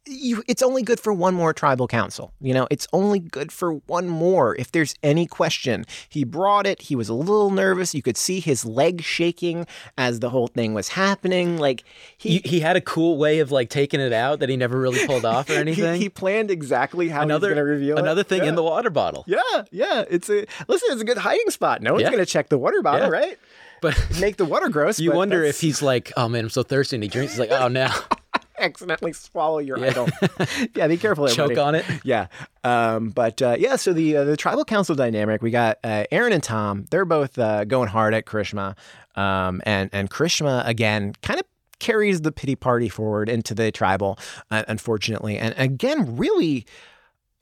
[0.07, 2.32] you, it's only good for one more tribal council.
[2.40, 4.57] You know, it's only good for one more.
[4.57, 6.82] If there's any question, he brought it.
[6.82, 7.95] He was a little nervous.
[7.95, 9.66] You could see his leg shaking
[9.97, 11.59] as the whole thing was happening.
[11.59, 11.84] Like
[12.16, 14.78] he he, he had a cool way of like taking it out that he never
[14.78, 15.95] really pulled off or anything.
[15.97, 18.28] he, he, planned exactly how another, he's going to reveal another it.
[18.28, 18.49] thing yeah.
[18.49, 19.24] in the water bottle.
[19.26, 19.38] Yeah,
[19.70, 20.05] yeah.
[20.09, 20.88] It's a listen.
[20.93, 21.82] It's a good hiding spot.
[21.82, 22.11] No one's Yeah.
[22.11, 23.12] going to check the water bottle, Yeah.
[23.12, 23.38] right?
[23.80, 25.01] But Make the water gross.
[25.01, 27.32] you wonder that's- if he's like, oh man, I'm so thirsty, and he drinks.
[27.32, 27.88] He's like, oh no,
[28.59, 29.86] accidentally swallow your Yeah.
[29.88, 30.09] idol.
[30.74, 31.28] yeah, be careful.
[31.28, 31.84] choke on it.
[32.05, 32.26] Yeah.
[32.64, 36.32] Um, but uh, yeah, so the uh, the tribal council dynamic, we got uh, Aaron
[36.32, 36.84] and Tom.
[36.90, 38.76] They're both uh, going hard at Karishma,
[39.16, 41.46] um, and and Karishma again kind of
[41.80, 44.16] carries the pity party forward into the tribal,
[44.53, 46.64] uh, unfortunately, and again really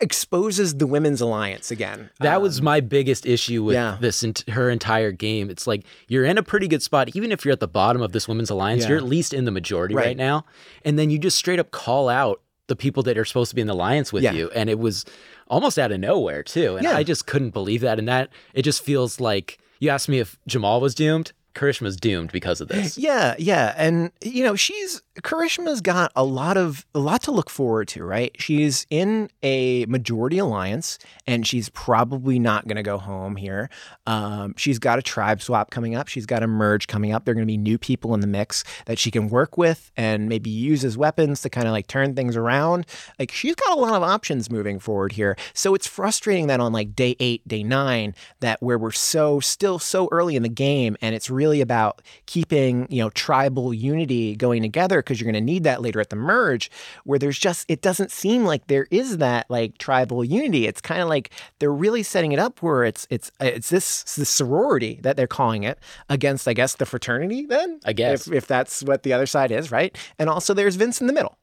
[0.01, 2.11] exposes the women's alliance again.
[2.21, 3.99] That was um, my biggest issue with yeah.
[4.01, 5.51] this ent- her entire game.
[5.51, 8.13] It's like you're in a pretty good spot, even if you're at the bottom of
[8.13, 8.83] this women's alliance.
[8.83, 8.91] Yeah.
[8.91, 10.07] You're at least in the majority right.
[10.07, 10.17] Right.
[10.17, 10.45] now,
[10.85, 13.61] and then you just straight up call out the people that are supposed to be
[13.61, 14.33] in the alliance with Yeah.
[14.33, 15.05] you, and it was
[15.49, 16.77] almost out of nowhere too.
[16.77, 16.87] And.
[16.87, 17.99] I just couldn't believe that.
[17.99, 21.33] And that it just feels like you asked me if Jamal was doomed.
[21.55, 22.97] Karishma's doomed because of this.
[22.97, 27.51] Yeah, yeah, and you know she's Karishma's got a lot of a lot to look
[27.51, 28.31] forward to, right?
[28.39, 33.71] She's in a majority alliance, and she's probably not going to go home here.
[34.07, 36.07] Um, she's got a tribe swap coming up.
[36.07, 37.25] She's got a merge coming up.
[37.25, 39.91] There are going to be new people in the mix that she can work with
[39.97, 42.87] and maybe use as weapons to kind of like turn things around.
[43.19, 45.37] Like she's got a lot of options moving forward here.
[45.55, 49.81] So it's frustrating that on like day eight, day nine, that where we're so still
[49.81, 54.63] so early in the game, and it's really about keeping you know tribal unity going
[54.63, 56.71] together because you're going to need that later at the merge
[57.05, 60.67] where there's just it doesn't seem like there is that like tribal unity.
[60.67, 64.29] It's kind of like they're really setting it up where it's it's it's this, this
[64.29, 65.79] sorority that they're calling it
[66.09, 68.27] against i guess the fraternity then I guess.
[68.27, 69.97] if, if that's what the other side is right?
[70.19, 71.37] And also there's vince in the middle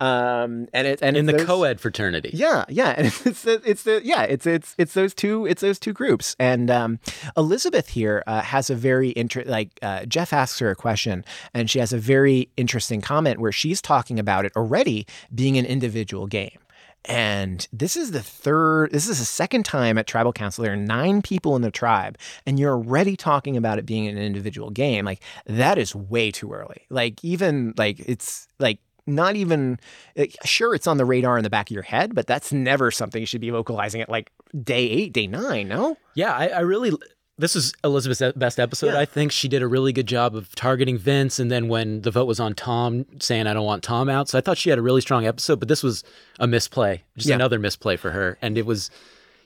[0.00, 2.30] um and it and in the those- co-ed fraternity.
[2.32, 5.78] yeah, yeah, and it's the, it's the yeah, it's it's it's those two it's those
[5.78, 6.34] two groups.
[6.38, 6.98] And um,
[7.36, 11.24] Elizabeth here uh, has a very inter like uh, Jeff asks her a question,
[11.54, 15.64] and she has a very interesting comment where she's talking about it already being an
[15.66, 16.58] individual game.
[17.06, 20.64] And this is the third, this is the second time at Tribal Council.
[20.64, 22.16] There are nine people in the tribe,
[22.46, 25.04] and you're already talking about it being an individual game.
[25.04, 26.86] Like, that is way too early.
[26.88, 29.78] Like, even, like, it's like, not even
[30.16, 32.90] like, sure it's on the radar in the back of your head but that's never
[32.90, 34.30] something you should be vocalizing at like
[34.62, 36.92] day eight day nine no Yeah, I, I really.
[37.36, 38.92] This is Elizabeth's best episode.
[38.92, 39.00] Yeah.
[39.00, 42.12] I think she did a really good job of targeting Vince, and then when the
[42.12, 44.28] vote was on Tom, saying I don't want Tom out.
[44.28, 46.04] So I thought she had a really strong episode, but this was
[46.38, 47.34] a misplay, just Yeah.
[47.34, 48.88] another misplay for her, and it was.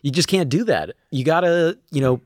[0.02, 0.90] You just can't do that.
[1.10, 2.20] You gotta, you know,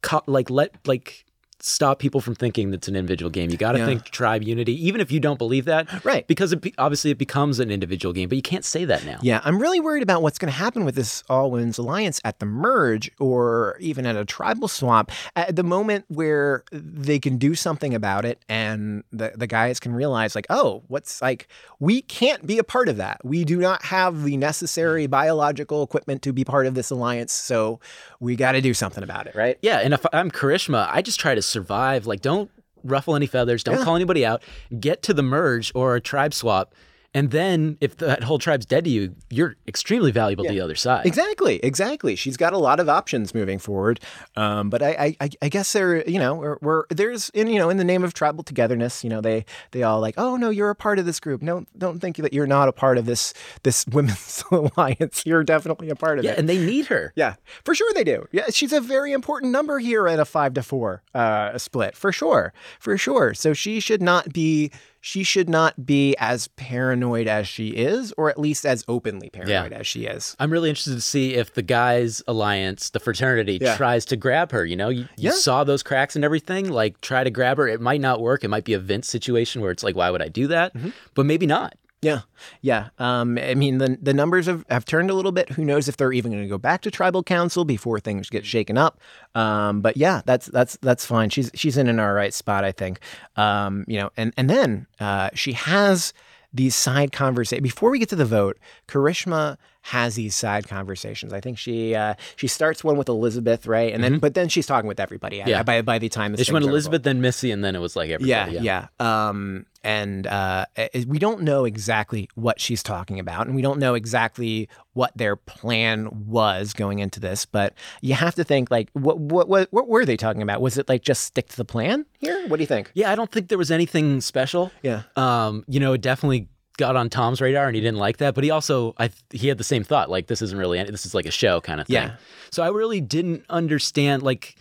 [0.00, 1.26] co- like let like
[1.66, 3.50] stop people from thinking that's an individual game.
[3.50, 3.86] You got to Yeah.
[3.86, 6.26] think tribe unity, even if you don't believe that, Right.
[6.26, 9.18] Because it be, obviously it becomes an individual game, but you can't say that now.
[9.22, 12.38] Yeah, I'm really worried about what's going to happen with this All Women's Alliance at
[12.38, 15.10] the merge or even at a tribal swap.
[15.36, 19.94] At the moment where they can do something about it and the, the guys can
[19.94, 21.48] realize, like, oh, what's like,
[21.80, 23.24] we can't be a part of that.
[23.24, 27.32] We do not have the necessary biological equipment to be part of this alliance.
[27.32, 27.80] So
[28.20, 29.56] we got to do something about it, right?
[29.62, 32.06] Yeah, and if I'm Karishma, I just try to survive.
[32.06, 32.50] Like, don't
[32.82, 33.84] ruffle any feathers, don't Yeah.
[33.84, 34.42] call anybody out,
[34.78, 36.74] get to the merge or a tribe swap,
[37.14, 40.74] and then if that whole tribe's dead to you, you're extremely valuable to the other
[40.74, 41.06] side.
[41.06, 42.16] Exactly, exactly.
[42.16, 44.00] She's got a lot of options moving forward,
[44.36, 47.70] um, but I, I, I guess there, you know, we're, we're there's in you know
[47.70, 50.70] in the name of tribal togetherness, you know, they they all like, oh no, you're
[50.70, 51.40] a part of this group.
[51.42, 55.24] No, don't think that you're not a part of this this women's alliance.
[55.24, 56.38] You're definitely a part of Yeah, it.
[56.38, 57.12] and they need her.
[57.16, 57.34] Yeah,
[57.64, 58.26] for sure they do.
[58.32, 62.10] Yeah, she's a very important number here at a five to four uh, split, for
[62.12, 63.34] sure, for sure.
[63.34, 64.70] So she should not be.
[65.06, 69.74] She should not be as paranoid as she is, or at least as openly paranoid
[69.74, 70.34] as she is.
[70.38, 73.76] I'm really interested to see if the guys' alliance, the fraternity, Yeah.
[73.76, 74.64] tries to grab her.
[74.64, 75.32] You know, you, you Yeah.
[75.32, 76.70] saw those cracks and everything.
[76.70, 77.68] Like, try to grab her.
[77.68, 78.44] It might not work.
[78.44, 80.74] It might be a Vince situation where it's like, why would I do that?
[80.74, 80.88] Mm-hmm.
[81.14, 81.74] But maybe not.
[82.04, 82.20] Yeah,
[82.60, 82.90] yeah.
[82.98, 85.48] Um, I mean, the the numbers have, have turned a little bit.
[85.48, 88.44] Who knows if they're even going to go back to tribal council before things get
[88.44, 89.00] shaken up?
[89.34, 91.30] Um, but yeah, that's that's that's fine.
[91.30, 93.00] She's she's in an all right spot, I think.
[93.36, 96.12] Um, you know, and and then uh, she has
[96.52, 98.58] these side conversations before we get to the vote.
[98.86, 101.34] Karishma has these side conversations.
[101.34, 104.66] I think she uh, she starts one with Elizabeth, right, and then but then she's
[104.66, 105.40] talking with everybody.
[105.40, 105.48] Mm-hmm.
[105.50, 105.62] Yeah.
[105.62, 106.70] By by the time this She went over.
[106.70, 108.54] Elizabeth, then Missy, and then it was like everybody.
[108.54, 109.28] Yeah, yeah.
[109.28, 110.64] Um, and uh,
[111.06, 115.36] we don't know exactly what she's talking about, and we don't know exactly what their
[115.36, 117.44] plan was going into this.
[117.44, 120.62] But you have to think like, what what what, what were they talking about?
[120.62, 122.48] Was it like just stick to the plan here?
[122.48, 122.90] What do you think?
[122.94, 124.72] Yeah, I don't think there was anything special.
[124.82, 125.02] Yeah.
[125.16, 128.44] Um, you know, it definitely got on Tom's radar and he didn't like that, but
[128.44, 131.26] he also I he had the same thought like this isn't really this is like
[131.26, 131.94] a show kind of thing.
[131.94, 132.16] Yeah.
[132.50, 134.56] So I really didn't understand like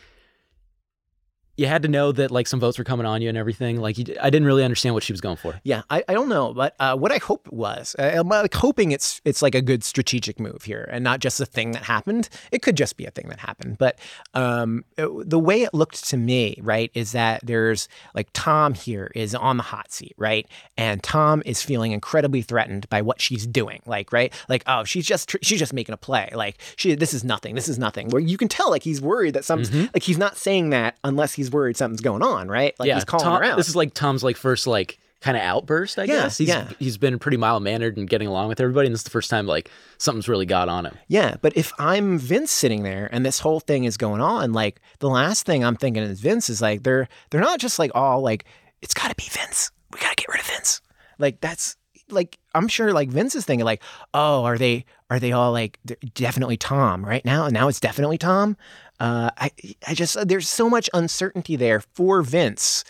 [1.58, 3.80] you had to know that like some votes were coming on you and everything.
[3.80, 5.60] Like you, I didn't really understand what she was going for.
[5.64, 8.92] Yeah, I, I don't know, but uh, what I hope was, uh, I'm like hoping
[8.92, 12.30] it's it's like a good strategic move here, and not just a thing that happened.
[12.52, 14.00] It could just be a thing that happened, but
[14.34, 19.12] um, it- the way it looked to me, right, is that there's like Tom here
[19.16, 20.48] is on the hot seat, right,
[20.78, 25.06] and Tom is feeling incredibly threatened by what she's doing, like right, like oh she's
[25.06, 28.10] just tr- she's just making a play, like she this is nothing, this is nothing.
[28.10, 31.34] Where you can tell like he's worried that some like he's not saying that unless
[31.34, 32.74] he's worried something's going on, right?
[32.80, 33.58] Like yeah, he's calling Tom, out.
[33.58, 35.98] This is like Tom's like first like kind of outburst.
[35.98, 36.70] I Yeah, guess he's yeah.
[36.80, 39.30] he's been pretty mild mannered and getting along with everybody, and this is the first
[39.30, 40.98] time like something's really got on him.
[41.08, 44.82] Yeah, but if I'm Vince sitting there and this whole thing is going on, like
[45.00, 48.22] the last thing I'm thinking is Vince is like they're they're not just like all
[48.22, 48.46] like
[48.82, 49.72] it's got to be Vince.
[49.94, 50.82] We got to get rid of Vince.
[51.20, 51.78] Like that's
[52.10, 53.82] like I'm sure like Vince is thinking like,
[54.14, 55.80] "Oh, are they are they all like
[56.16, 57.46] definitely Tom right now?
[57.46, 58.58] And now it's definitely Tom."
[59.00, 59.52] Uh I
[59.88, 62.84] I just there's so much uncertainty there for Vince.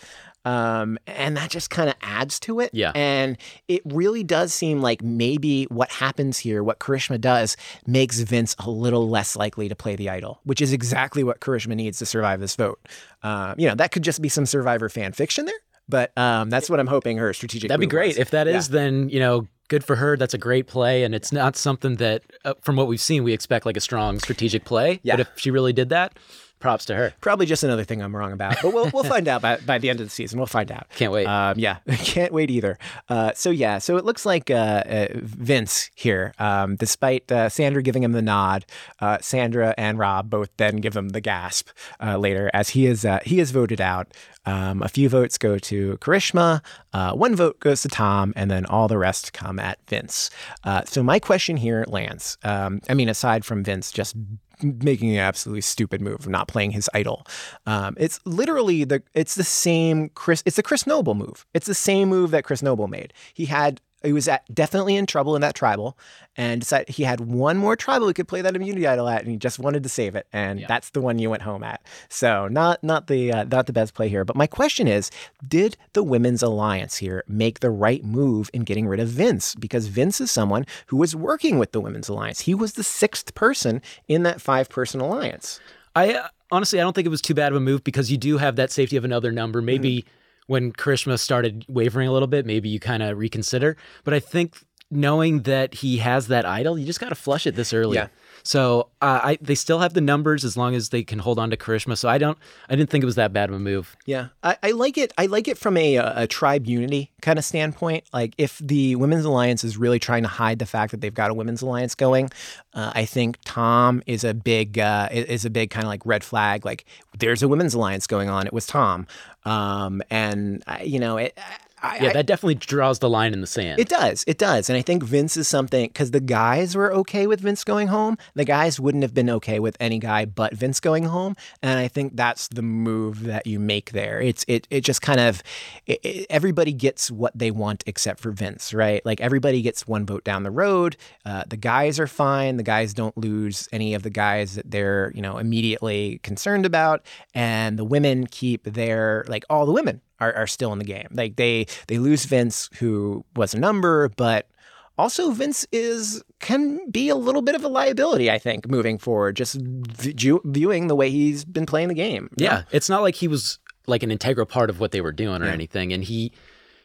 [0.46, 2.68] Um, and that just kind of adds to it.
[2.74, 2.92] Yeah.
[2.94, 8.54] And it really does seem like maybe what happens here, what Karishma does, makes Vince
[8.58, 12.04] a little less likely to play the idol, which is exactly what Karishma needs to
[12.04, 12.78] survive this vote.
[13.22, 15.54] Um, you know, that could just be some Survivor fan fiction there,
[15.88, 17.68] but um, that's what I'm hoping her strategic.
[17.68, 18.08] That'd be great.
[18.08, 18.18] was.
[18.18, 18.72] If that is, Yeah.
[18.80, 20.16] then you know, good for her.
[20.16, 23.32] That's a great play, and it's not something that, uh, from what we've seen, we
[23.32, 25.00] expect like a strong strategic play.
[25.02, 25.16] Yeah.
[25.16, 26.18] But if she really did that,
[26.60, 27.12] props to her.
[27.20, 29.90] Probably just another thing I'm wrong about, but we'll we'll find out by, by the
[29.90, 30.38] end of the season.
[30.38, 30.88] We'll find out.
[30.96, 31.26] Can't wait.
[31.26, 32.78] Um, yeah, can't wait either.
[33.08, 37.82] Uh, so yeah, so it looks like uh, uh, Vince here, um, despite uh, Sandra
[37.82, 38.64] giving him the nod,
[39.00, 41.68] uh, Sandra and Rob both then give him the gasp
[42.02, 44.12] uh, later as he is uh, he is voted out.
[44.46, 48.66] Um, a few votes go to Karishma, uh, one vote goes to Tom, and then
[48.66, 50.28] all the rest come at Vince.
[50.64, 52.36] Uh, so my question here Lance.
[52.42, 54.14] Um, I mean, aside from Vince just
[54.62, 57.26] making an absolutely stupid move not playing his idol.
[57.66, 60.42] Um, it's literally the it's the same Chris.
[60.46, 61.46] It's the Chris Noble move.
[61.54, 63.12] It's the same move that Chris Noble made.
[63.32, 65.96] He had he was at, definitely in trouble in that tribal,
[66.36, 69.30] and decided he had one more tribal he could play that immunity idol at, and
[69.30, 71.80] he just wanted to save it, and that's the one you went home at.
[72.08, 74.24] So not not the uh, not the best play here.
[74.24, 75.10] But my question is,
[75.46, 79.54] did the women's alliance here make the right move in getting rid of Vince?
[79.54, 82.40] Because Vince is someone who was working with the women's alliance.
[82.40, 85.60] He was the sixth person in that five person alliance.
[85.96, 88.18] I uh, honestly, I don't think it was too bad of a move because you
[88.18, 89.62] do have that safety of another number.
[89.62, 90.08] Maybe Mm-hmm.
[90.46, 93.76] When Karishma started wavering a little bit, maybe you kind of reconsider.
[94.04, 94.56] But I think
[94.90, 97.96] knowing that he has that idol, you just got to flush it this early.
[97.96, 98.08] Yeah.
[98.44, 101.48] So uh, I they still have the numbers as long as they can hold on
[101.50, 101.96] to Karishma.
[101.96, 102.36] So I don't,
[102.68, 103.96] I didn't think it was that bad of a move.
[104.04, 105.12] Yeah, I, I like it.
[105.16, 108.04] I like it from a, a tribe unity kind of standpoint.
[108.12, 111.30] Like if the women's alliance is really trying to hide the fact that they've got
[111.30, 112.30] a women's alliance going,
[112.74, 116.22] uh, I think Tom is a big uh, is a big kind of like red
[116.22, 116.66] flag.
[116.66, 116.84] Like
[117.18, 118.46] there's a women's alliance going on.
[118.46, 119.06] It was Tom,
[119.46, 121.38] um, and you know it.
[121.84, 123.78] I, Yeah, that definitely draws the line in the sand.
[123.78, 124.24] it does.
[124.26, 124.70] It does.
[124.70, 128.16] And I think Vince is something because the guys were okay with Vince going home.
[128.34, 131.36] The guys wouldn't have been okay with any guy but Vince going home.
[131.62, 134.20] And I think that's the move that you make there.
[134.20, 135.42] It's it it just kind of
[135.86, 139.04] it, it- everybody gets what they want except for Vince, right?
[139.04, 140.96] Like everybody gets one vote down the road.
[141.26, 142.56] Uh, the guys are fine.
[142.56, 147.04] The guys don't lose any of the guys that they're you know immediately concerned about,
[147.34, 151.08] and the women keep their like all the women are, are still in the game.
[151.12, 154.48] Like they they lose Vince, who was a number, but
[154.96, 158.30] also Vince is can be a little bit of a liability.
[158.30, 162.30] I think moving forward, just v- viewing the way he's been playing the game.
[162.36, 165.42] Yeah, it's not like he was like an integral part of what they were doing
[165.42, 165.92] or anything.
[165.92, 166.32] And he,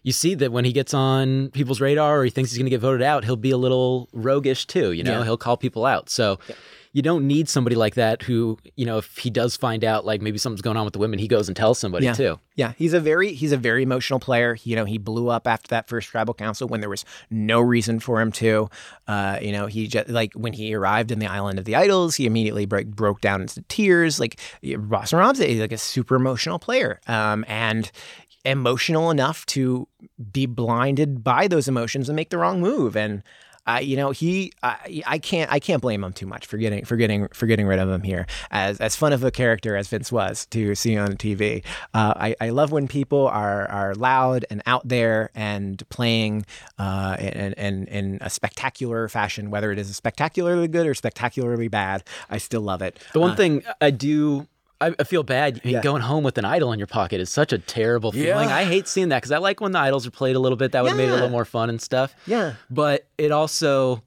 [0.03, 2.69] you see that when he gets on people's radar or he thinks he's going to
[2.71, 4.91] get voted out, he'll be a little roguish too.
[4.91, 5.23] You know, Yeah.
[5.23, 6.09] he'll call people out.
[6.09, 6.39] So.
[6.91, 10.21] You don't need somebody like that who, you know, if he does find out like
[10.23, 12.13] maybe something's going on with the women, he goes and tells somebody Yeah.
[12.13, 12.39] too.
[12.55, 14.57] Yeah, he's a very he's a very emotional player.
[14.63, 17.99] You know, he blew up after that first tribal council when there was no reason
[17.99, 18.69] for him to.
[19.07, 22.15] Uh, you know, he just like when he arrived in the island of the idols,
[22.15, 24.19] he immediately break, broke down into tears.
[24.19, 24.39] Like
[24.75, 27.91] Ross Ramsey is like a super emotional player, um, and
[28.45, 29.87] emotional enough to
[30.31, 32.95] be blinded by those emotions and make the wrong move.
[32.95, 33.21] And
[33.70, 36.86] I, you know, he, I, I can't, I can't blame him too much for getting,
[36.86, 38.26] for getting, for getting rid of him here.
[38.51, 41.63] As, as fun of a character as Vince was to see on TV,
[41.93, 46.45] uh, I, I love when people are, are loud and out there and playing,
[46.78, 52.03] uh, in, in, in a spectacular fashion, whether it is spectacularly good or spectacularly bad.
[52.30, 52.99] I still love it.
[53.13, 54.47] The one Uh, thing I do
[54.82, 55.59] I, I feel bad.
[55.63, 55.82] I mean, Yeah.
[55.82, 58.47] Going home with an idol in your pocket is such a terrible feeling.
[58.49, 58.55] Yeah.
[58.55, 60.71] I hate seeing that because I like when the idols are played a little bit.
[60.71, 62.15] That would have made it a little more fun and stuff.
[62.25, 62.53] Yeah.
[62.69, 64.03] But it also,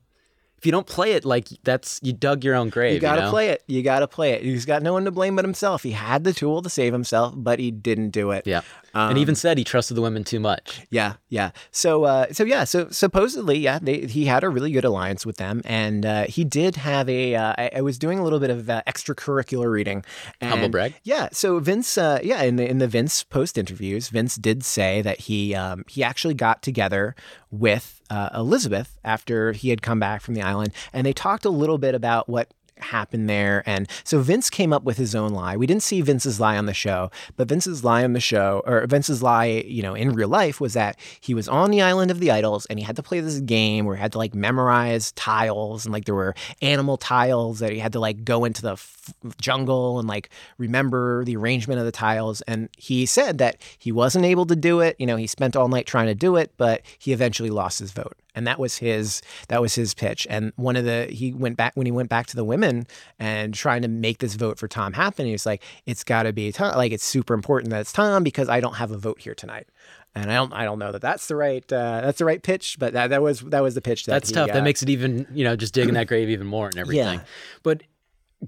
[0.63, 2.95] if you don't play it, like that's you dug your own grave.
[2.95, 3.31] You got to know?
[3.31, 3.65] play it.
[3.67, 4.45] You got to play it.
[4.45, 5.83] He's got no one to blame but himself.
[5.83, 8.47] He had the tool to save himself, but he didn't do it.
[8.47, 8.61] Yeah.
[8.95, 10.83] Um, and even said he trusted the women too much.
[10.91, 11.51] Yeah, yeah.
[11.73, 12.63] So, uh, so yeah.
[12.63, 16.45] So supposedly, yeah, they, he had a really good alliance with them, and uh, he
[16.45, 17.35] did have a.
[17.35, 20.05] Uh, I, I was doing a little bit of uh, extracurricular reading.
[20.41, 20.95] And, Humble brag.
[21.03, 21.31] Yeah.
[21.33, 25.21] So Vince, uh, yeah, in the in the Vince post interviews, Vince did say that
[25.21, 27.17] he um, he actually got together
[27.53, 31.51] with uh, Elizabeth after he had come back from the island, and they talked a
[31.51, 33.63] little bit about what happened there.
[33.67, 35.57] And so Vince came up with his own lie.
[35.57, 38.87] We didn't see Vince's lie on the show, but Vince's lie on the show, or
[38.87, 42.21] Vince's lie, you know, in real life was that he was on the island of
[42.21, 45.13] the idols and he had to play this game where he had to like memorize
[45.13, 48.73] tiles and like there were animal tiles that he had to like go into the
[48.73, 52.41] f- jungle and like remember the arrangement of the tiles.
[52.43, 54.97] And he said that he wasn't able to do it.
[54.99, 57.93] You know, he spent all night trying to do it, but he eventually lost his
[57.93, 61.57] vote and that was his that was his pitch and one of the he went
[61.57, 62.87] back when he went back to the women
[63.19, 66.33] and trying to make this vote for tom happen he was like it's got to
[66.33, 69.21] be tom like it's super important that it's tom because i don't have a vote
[69.21, 69.69] here tonight
[70.15, 72.77] and i don't i don't know that that's the right uh, that's the right pitch
[72.79, 74.51] but that, that was that was the pitch that That's he, tough.
[74.51, 77.19] uh, that makes it even, you know, just digging that grave even more and everything.
[77.19, 77.25] Yeah.
[77.63, 77.83] But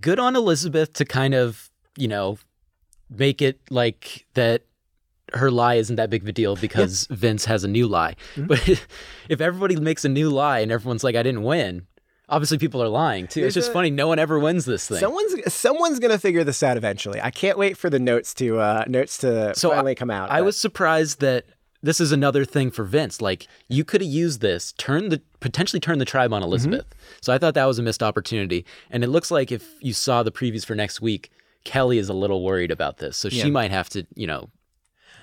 [0.00, 2.38] good on Elizabeth to kind of, you know,
[3.10, 4.62] make it like that
[5.34, 8.16] her lie isn't that big of a deal because Vince has a new lie.
[8.36, 8.46] Mm-hmm.
[8.46, 8.68] But
[9.28, 11.86] if everybody makes a new lie and everyone's like, I didn't win,
[12.28, 13.44] obviously people are lying too.
[13.44, 13.90] it's just a- funny.
[13.90, 14.98] No one ever wins this thing.
[14.98, 17.20] Someone's someone's gonna figure this out eventually.
[17.20, 20.30] I can't wait for the notes to uh, notes to So finally I, come out.
[20.30, 21.44] I but- was surprised that
[21.82, 23.20] this is another thing for Vince.
[23.20, 26.48] Like you could have used this, turn the potentially turn the tribe on Mm-hmm.
[26.48, 26.86] Elizabeth.
[27.20, 28.64] So I thought that was a missed opportunity.
[28.90, 31.30] And it looks like if you saw the previews for next week,
[31.64, 33.16] Kelly is a little worried about this.
[33.18, 33.44] So Yeah.
[33.44, 34.48] she might have to, you know,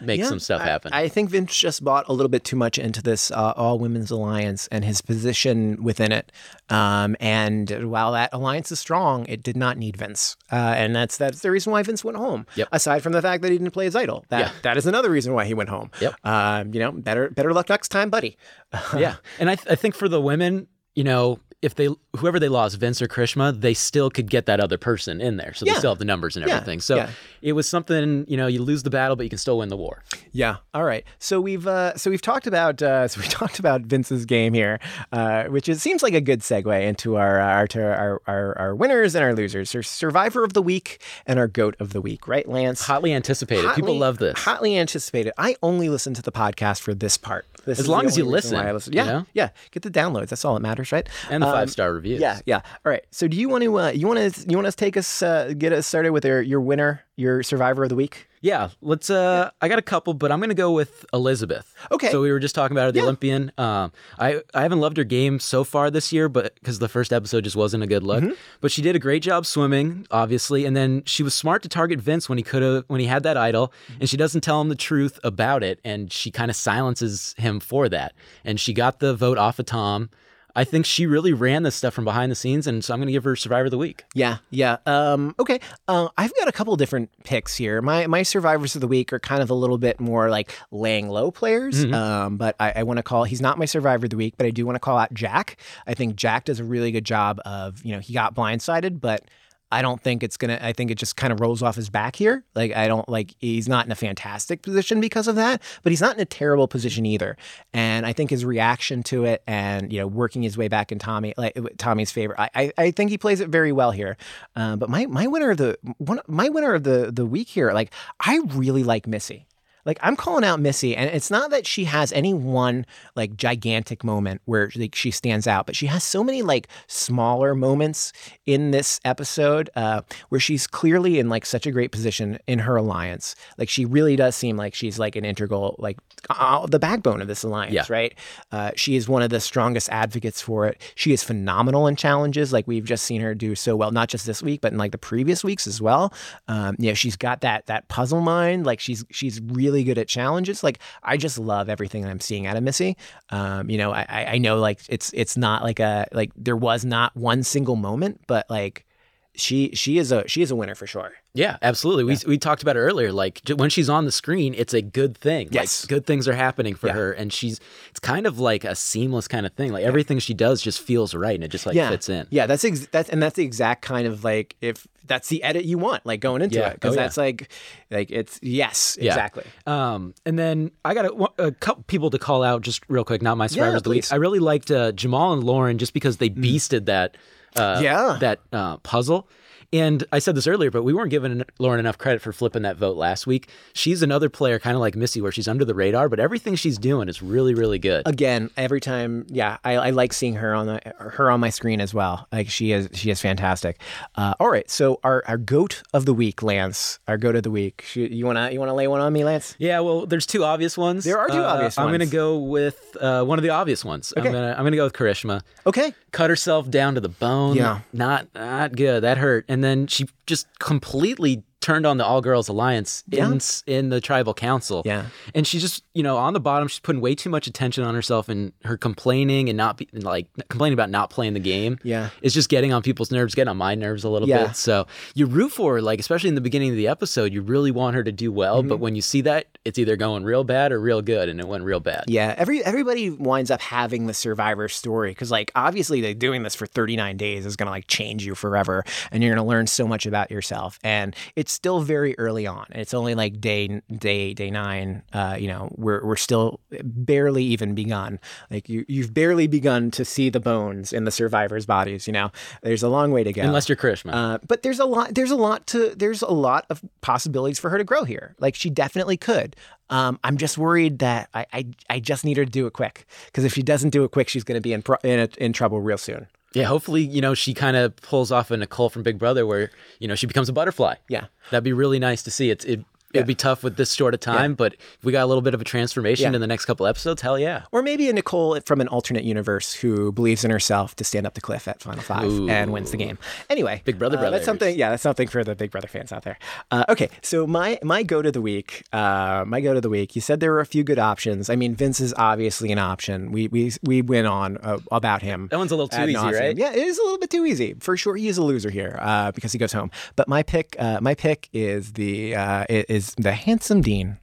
[0.02, 0.94] make Yeah, some stuff I- happen.
[0.94, 4.12] I, think Vince just bought a little bit too much into this uh, all women's
[4.12, 6.32] alliance and his position within it.
[6.70, 11.18] Um, and while that alliance is strong, it did not need Vince, uh, and that's
[11.18, 12.46] that's the reason why Vince went home.
[12.56, 12.70] Yep.
[12.72, 14.52] Aside from the fact that he didn't play his idol, that Yeah.
[14.64, 15.92] that is another reason why he went home.
[16.00, 16.16] Yep.
[16.24, 18.38] Um, you know, better better luck next time, buddy.
[18.98, 19.16] yeah.
[19.40, 22.78] And I, th- I think for the women, you know, if they whoever they lost,
[22.78, 25.54] Vince or Karishma, they still could get that other person in there.
[25.54, 25.74] So Yeah.
[25.74, 26.82] they still have the numbers and Yeah, everything.
[26.82, 27.10] So yeah.
[27.42, 29.78] it was something, you know, you lose the battle, but you can still win the
[29.78, 30.04] war.
[30.32, 30.58] Yeah.
[30.74, 31.04] All right.
[31.20, 34.80] So we've uh, so we've talked about uh, so we talked about Vince's game here,
[35.12, 38.76] uh, which is, seems like a good segue into our our to our, our our
[38.76, 42.28] winners and our losers, our Survivor of the week and our Goat of the week.
[42.28, 42.82] Right, Lance?
[42.82, 43.74] Hotly anticipated.
[43.76, 44.40] People love this.
[44.40, 45.34] Hotly anticipated.
[45.38, 47.46] I only listen to the podcast for this part.
[47.66, 49.06] This As long as you reason listen, I you Yeah.
[49.06, 49.26] know?
[49.34, 49.50] Yeah.
[49.72, 50.30] Get the downloads.
[50.30, 51.08] That's all that matters, right?
[51.30, 52.22] And the Um, five star reviews.
[52.22, 52.62] Yeah, yeah.
[52.86, 53.06] All right.
[53.12, 55.54] So, do you want to uh, you want to you want to take us uh,
[55.58, 58.28] get us started with your your winner, your survivor of the week?
[58.44, 59.12] Yeah, let's.
[59.12, 61.76] Uh, I got a couple, but I'm gonna go with Elizabeth.
[61.92, 62.10] Okay.
[62.10, 63.04] So we were just talking about her, the Yeah.
[63.04, 63.52] Olympian.
[63.60, 67.14] Um, I I haven't loved her game so far this year, but because the first
[67.14, 68.24] episode just wasn't a good look.
[68.24, 68.34] Mm-hmm.
[68.60, 72.00] But she did a great job swimming, obviously, and then she was smart to target
[72.02, 74.70] Vince when he could have when he had that idol, and she doesn't tell him
[74.70, 79.00] the truth about it, and she kind of silences him for that, and she got
[79.00, 80.10] the vote off of Tom.
[80.56, 83.12] I think she really ran this stuff from behind the scenes, and so I'm gonna
[83.12, 84.04] give her Survivor of the Week.
[84.14, 84.78] Yeah, yeah.
[84.86, 85.60] Um, okay.
[85.88, 87.82] Uh, I've got a couple different picks here.
[87.82, 91.10] My my survivors of the week are kind of a little bit more like laying
[91.10, 91.84] low players.
[91.92, 93.26] Um, but I, I want to call.
[93.26, 95.58] He's not my survivor of the week, but I do want to call out Jack.
[95.86, 99.24] I think Jack does a really good job of you know he got blindsided, but.
[99.72, 100.60] I don't think it's gonna.
[100.62, 102.44] I think it just kind of rolls off his back here.
[102.56, 106.02] Like I don't like he's not in a fantastic position because of that, but he's
[106.02, 107.38] not in a terrible position either.
[107.74, 111.00] And I think his reaction to it, and you know, working his way back in
[111.00, 114.18] Tommy, like Tommy's favor, I I, I think he plays it very well here.
[114.56, 117.72] Um, but my my winner of the one, my winner of the the week here,
[117.72, 119.48] like I really like Missy.
[119.86, 124.04] Like I'm calling out Missy, and it's not that she has any one like gigantic
[124.04, 128.14] moment where like she stands out, but she has so many like smaller moments
[128.46, 132.76] in this episode uh, where she's clearly in like such a great position in her
[132.76, 133.36] alliance.
[133.58, 135.98] Like she really does seem like she's like an integral, like
[136.30, 137.86] uh, the backbone of this alliance, Yeah.
[137.90, 138.14] right?
[138.52, 140.82] Uh, she is one of the strongest advocates for it.
[140.96, 144.26] She is phenomenal in challenges, like we've just seen her do so well, not just
[144.26, 146.14] this week, but in like the previous weeks as well.
[146.48, 148.66] Um, you know, she's got that that puzzle mind.
[148.66, 150.64] Like she's she's really good at challenges.
[150.64, 152.98] Like I just love everything I'm seeing out of Missy.
[153.30, 156.84] Um, you know, I I know like it's it's not like a like there was
[156.86, 158.86] not one single moment, but like
[159.34, 161.14] she she is a she is a winner for sure.
[161.34, 162.04] Yeah, absolutely.
[162.04, 163.14] We we talked about it earlier.
[163.14, 165.48] Like when she's on the screen, it's a good thing.
[165.52, 165.84] Yes.
[165.84, 166.94] like, good things are happening for Yeah.
[166.94, 169.72] her, and she's it's kind of like a seamless kind of thing.
[169.72, 172.28] Like everything she does just feels right, and it just like yeah, fits in.
[172.30, 175.66] Yeah, that's ex- that's and that's the exact kind of like if that's the edit
[175.66, 176.70] you want, like going into Yeah.
[176.70, 177.04] it, because Oh, yeah.
[177.04, 177.52] that's like
[177.92, 179.12] like it's yes, Yeah.
[179.12, 179.44] exactly.
[179.68, 183.22] Um, and then I got a, a couple people to call out just real quick,
[183.22, 184.04] not my survivors of the week.
[184.06, 184.14] Mm.
[184.14, 187.18] I really liked uh, Jamal and Lauren just because they beasted that
[187.58, 188.18] uh, Yeah.
[188.22, 189.28] that uh, puzzle.
[189.74, 192.76] And I said this earlier, but we weren't giving Lauren enough credit for flipping that
[192.76, 193.50] vote last week.
[193.74, 196.78] She's another player, kind of like Missy, where she's under the radar, but everything she's
[196.78, 198.06] doing is really, really good.
[198.06, 201.80] Again, every time, yeah, I, I like seeing her on the her on my screen
[201.80, 202.28] as well.
[202.34, 203.80] Like she is she is fantastic.
[204.16, 207.52] Uh, all right, so our our goat of the week, Lance, our goat of the
[207.52, 207.86] week.
[207.96, 209.56] You wanna you wanna lay one on me, Lance?
[209.58, 211.06] Yeah, well, there's two obvious ones.
[211.06, 211.86] There are two Uh, obvious ones.
[211.88, 214.14] I'm gonna go with uh, one of the obvious ones.
[214.18, 214.28] Okay.
[214.28, 215.42] I'm gonna I'm gonna go with Karishma.
[215.66, 217.56] Okay, cut herself down to the bone.
[217.56, 217.80] Yeah.
[217.94, 219.04] Not not good.
[219.04, 219.46] That hurt.
[219.48, 224.34] And then she just completely turned on the All Girls Alliance in in the tribal
[224.34, 224.82] council.
[224.86, 225.06] Yeah.
[225.34, 227.96] And she's just, you know, on the bottom she's putting way too much attention on
[227.96, 231.78] herself and her complaining and not be, like complaining about not playing the game.
[231.84, 232.10] Yeah.
[232.22, 234.48] It's just getting on people's nerves, getting on my nerves a little Yeah.
[234.48, 234.56] bit.
[234.56, 237.72] So you root for her, like especially in the beginning of the episode, you really
[237.72, 238.68] want her to do well, Mm-hmm.
[238.70, 241.48] but when you see that, it's either going real bad or real good, and it
[241.48, 242.06] went real bad.
[242.08, 246.56] Yeah, every everybody winds up having the survivor story because, like, obviously, they doing this
[246.56, 250.08] for 39 days is gonna like change you forever, and you're gonna learn so much
[250.08, 250.80] about yourself.
[250.84, 252.66] And it's still very early on.
[252.72, 255.04] It's only like day day day nine.
[255.14, 258.20] Uh, you know, we're we're still barely even begun.
[258.50, 262.08] Like you you've barely begun to see the bones in the survivors' bodies.
[262.08, 262.32] You know,
[262.62, 263.42] there's a long way to go.
[263.42, 264.12] Unless you're Karishma.
[264.14, 265.14] Uh, but there's a lot.
[265.14, 265.94] There's a lot to.
[265.96, 268.36] There's a lot of possibilities for her to grow here.
[268.40, 269.56] Like she definitely could.
[269.90, 273.06] Um, I'm just worried that I, I I just need her to do it quick
[273.26, 275.54] because if she doesn't do it quick, she's going to be in pro- in, in
[275.54, 276.28] trouble real soon.
[276.54, 279.72] Yeah, hopefully, you know, she kind of pulls off a Nicole from Big Brother where,
[280.00, 280.96] you know, she becomes a butterfly.
[281.08, 281.28] Yeah.
[281.50, 282.50] That'd be really nice to see.
[282.50, 282.84] It's it
[283.14, 285.54] it'd be tough with this short of time, but if we got a little bit
[285.54, 286.36] of a transformation Yeah.
[286.36, 287.64] in the next couple episodes, hell yeah.
[287.72, 291.34] Or maybe a Nicole from an alternate universe who believes in herself to stand up
[291.34, 293.18] the cliff at Final Five and wins the game.
[293.50, 294.78] Anyway, Big Brother uh, That's something.
[294.78, 296.38] Yeah, that's something for the Big Brother fans out there.
[296.72, 298.84] Uh, okay, so my my go to the week.
[298.94, 300.16] Uh, my go to the week.
[300.16, 301.50] You said there were a few good options.
[301.50, 303.32] I mean, Vince is obviously an option.
[303.32, 305.48] We we we went on uh, about him.
[305.52, 306.40] That one's a little too easy, nauseam.
[306.40, 306.58] right?
[306.58, 308.16] Yeah, it is a little bit too easy for sure.
[308.16, 309.92] He is a loser here uh, because he goes home.
[310.16, 314.18] But my pick, uh, my pick is the uh, i- is the handsome Dean.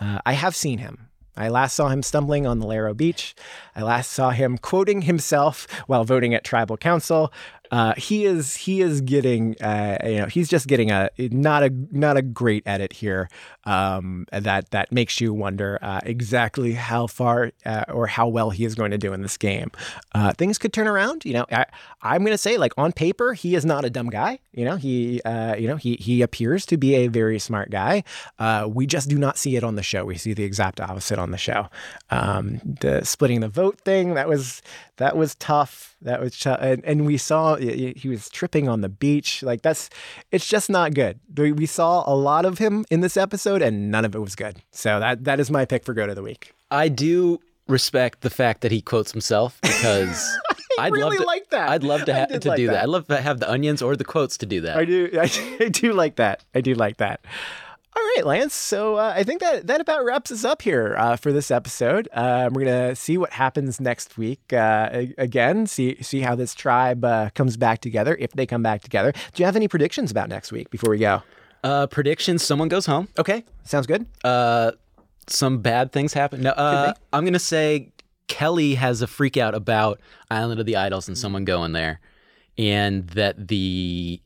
[0.00, 1.08] Uh, I have seen him.
[1.36, 3.34] I last saw him stumbling on the Lairo Beach.
[3.74, 7.32] I last saw him quoting himself while voting at tribal council.
[7.72, 11.70] Uh, he is he is getting uh, you know he's just getting a not a
[11.90, 13.30] not a great edit here
[13.64, 18.66] um, that that makes you wonder uh, exactly how far uh, or how well he
[18.66, 19.70] is going to do in this game.
[20.14, 21.24] Uh, things could turn around.
[21.24, 21.64] You know I,
[22.02, 24.40] I'm going to say like on paper he is not a dumb guy.
[24.52, 28.04] You know he uh, you know he he appears to be a very smart guy.
[28.68, 30.04] We just do not see it on the show.
[30.04, 31.68] We see the exact opposite on the show.
[32.10, 34.60] Um, the splitting the vote thing that was
[34.98, 35.96] that was tough.
[36.02, 39.42] That was ch- and, and we saw he he was tripping on the beach.
[39.42, 39.90] Like that's
[40.30, 41.20] it's just not good.
[41.36, 44.62] We saw a lot of him in this episode, and none of it was good.
[44.70, 46.52] So that that is my pick for go of the week.
[46.70, 50.38] I do respect the fact that he quotes himself because
[50.78, 51.68] I'd really love to like that.
[51.70, 52.72] I'd love to I ha- to like do that.
[52.72, 52.82] that.
[52.82, 54.76] I'd love to have the onions or the quotes to do that.
[54.76, 56.44] I do I, do like that.
[56.54, 57.24] I do like that.
[57.94, 58.54] All right, Lance.
[58.54, 62.08] So uh, I think that that about wraps us up here uh, for this episode.
[62.12, 64.52] Uh, we're gonna see what happens next week.
[64.52, 68.80] Uh, again, see see how this tribe uh, comes back together if they come back
[68.80, 69.12] together.
[69.12, 71.22] Do you have any predictions about next week before we go?
[71.62, 73.08] Uh, predictions: Someone goes home.
[73.18, 74.06] Okay, sounds good.
[74.24, 74.72] Uh,
[75.26, 76.40] some bad things happen.
[76.42, 77.92] No, uh, I'm gonna say
[78.26, 82.00] Kelly has a freak out about Island of the Idols and someone going there,
[82.56, 84.22] and that the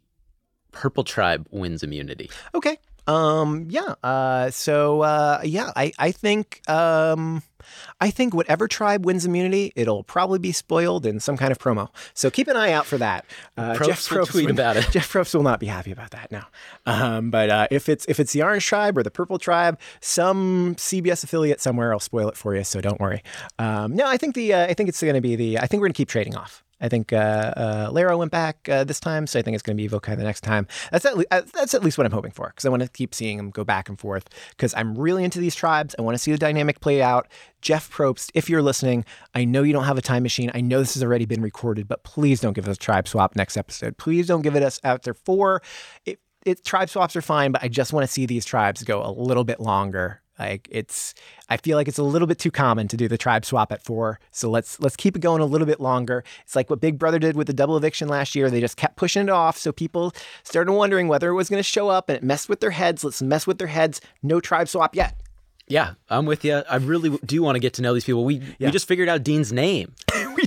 [0.70, 2.30] Purple Tribe wins immunity.
[2.54, 2.78] Okay.
[3.06, 3.66] Um.
[3.70, 3.94] Yeah.
[4.02, 4.50] Uh.
[4.50, 5.02] So.
[5.02, 5.40] Uh.
[5.44, 5.70] Yeah.
[5.76, 5.92] I.
[5.98, 6.60] I think.
[6.68, 7.42] Um.
[8.00, 11.88] I think whatever tribe wins immunity, it'll probably be spoiled in some kind of promo.
[12.14, 13.24] So keep an eye out for that.
[13.56, 14.86] Uh, Probst will tweet would- about it.
[14.92, 16.30] Jeff Probst will not be happy about that.
[16.30, 16.42] No.
[16.86, 17.30] Um.
[17.30, 21.24] But uh, if it's if it's the Orange Tribe or the Purple Tribe, some CBS
[21.24, 22.62] affiliate somewhere will spoil it for you.
[22.64, 23.22] So don't worry.
[23.58, 23.96] Um.
[23.96, 24.06] No.
[24.06, 24.52] I think the.
[24.54, 25.58] Uh, I think it's going to be the.
[25.58, 26.62] I think we're going to keep trading off.
[26.80, 27.16] I think uh,
[27.96, 30.24] uh, went back uh, this time, so I think it's going to be Vokai the
[30.24, 30.66] next time.
[30.90, 32.88] That's at, le- uh, that's at least what I'm hoping for, because I want to
[32.88, 35.94] keep seeing them go back and forth, because I'm really into these tribes.
[35.98, 37.28] I want to see the dynamic play out.
[37.62, 39.04] Jeff Probst, if you're listening,
[39.34, 40.50] I know you don't have a time machine.
[40.54, 43.36] I know this has already been recorded, but please don't give us a tribe swap
[43.36, 43.96] next episode.
[43.96, 45.62] Please don't give it us after four.
[46.04, 49.02] It, it, tribe swaps are fine, but I just want to see these tribes go
[49.02, 51.14] a little bit longer Like it's,
[51.48, 53.82] I feel like it's a little bit too common to do the tribe swap at
[53.82, 54.20] four.
[54.30, 56.24] So let's let's keep it going a little bit longer.
[56.42, 58.50] It's like what Big Brother did with the double eviction last year.
[58.50, 60.12] They just kept pushing it off, so people
[60.44, 63.02] started wondering whether it was going to show up, and it messed with their heads.
[63.04, 64.00] Let's mess with their heads.
[64.22, 65.14] No tribe swap yet.
[65.68, 66.62] Yeah, I'm with you.
[66.70, 68.24] I really do want to get to know these people.
[68.24, 68.68] We Yeah.
[68.68, 69.94] we just figured out Dean's name,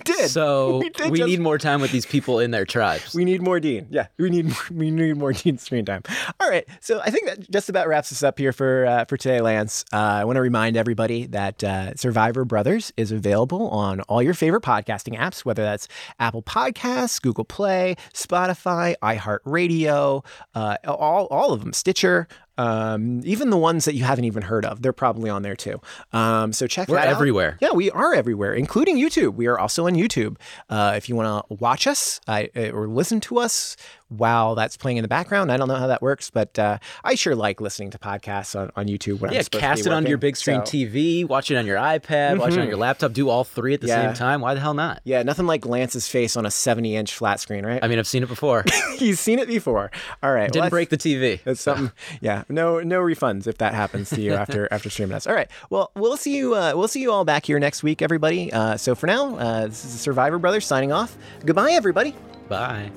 [0.08, 0.30] we did.
[0.30, 3.14] so We we, just- need more time with these people in their tribes.
[3.14, 3.88] We need more Dean.
[3.90, 6.04] Yeah, we need we need more Dean screen time.
[6.40, 9.18] All right, so I think that just about wraps us up here for uh, for
[9.18, 9.86] today, Lance.
[9.94, 14.34] Uh, I want to remind everybody that uh, Survivor Brothers is available on all your
[14.34, 15.88] favorite podcasting apps, whether that's
[16.20, 20.26] Apple Podcasts, Google Play, Spotify, iHeartRadio,
[20.56, 22.28] uh, all all of them, Stitcher.
[22.60, 25.80] Um, even the ones that you haven't even heard of, they're probably on there too.
[26.12, 27.14] Um, so check We're that out.
[27.16, 27.58] everywhere.
[27.62, 29.36] Yeah, we are everywhere, including YouTube.
[29.36, 30.36] We are also on YouTube.
[30.70, 33.78] Uh, if you want to watch us I, uh, or listen to us
[34.10, 37.14] while that's playing in the background, I don't know how that works, but uh, I
[37.16, 39.20] sure like listening to podcasts on, on YouTube.
[39.22, 41.78] When yeah, I'm cast it onto your big screen So- TV, watch it on your
[41.78, 44.08] iPad, watch it on your laptop, do all three at the Yeah.
[44.08, 44.42] same time.
[44.42, 45.02] Why the hell not?
[45.06, 47.80] Yeah, nothing like Lance's face on a 70 inch flat screen, right?
[47.84, 48.66] I mean, I've seen it before.
[48.98, 49.92] He's seen it before.
[50.24, 50.52] All right.
[50.52, 51.40] Didn't that's- break the TV.
[51.44, 51.92] That's something.
[52.20, 55.28] Yeah, no, no refunds if that happens to you after after streaming us.
[55.28, 55.50] All right.
[55.70, 56.56] Well, we'll see you.
[56.56, 58.52] Uh, we'll see you all back here next week, everybody.
[58.52, 61.16] Uh, so for now, uh, this is Survivor Brothers signing off.
[61.46, 62.16] Goodbye, everybody.
[62.48, 62.92] Bye.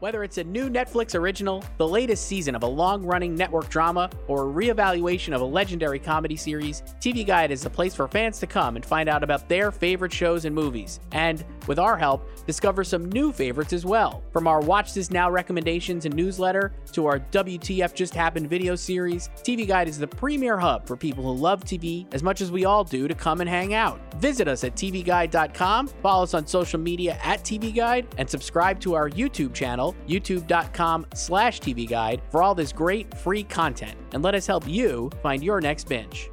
[0.00, 4.08] Whether it's a new Netflix original, the latest season of a long running network drama,
[4.28, 8.38] or a reevaluation of a legendary comedy series, TV Guide is the place for fans
[8.38, 11.00] to come and find out about their favorite shows and movies.
[11.10, 14.22] And, with our help, discover some new favorites as well.
[14.32, 19.30] From our Watch This Now recommendations and newsletter to our WTF Just Happened video series,
[19.42, 22.64] TV Guide is the premier hub for people who love TV as much as we
[22.64, 24.00] all do to come and hang out.
[24.20, 28.94] Visit us at tvguide.com, follow us on social media at TV Guide, and subscribe to
[28.94, 33.96] our YouTube channel, youtube.com slash TV Guide, for all this great free content.
[34.12, 36.30] And let us help you find your next binge.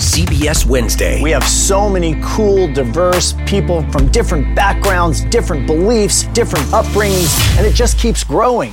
[0.00, 1.22] CBS Wednesday.
[1.22, 7.66] We have so many cool, diverse people from different backgrounds, different beliefs, different upbringings, and
[7.66, 8.72] it just keeps growing.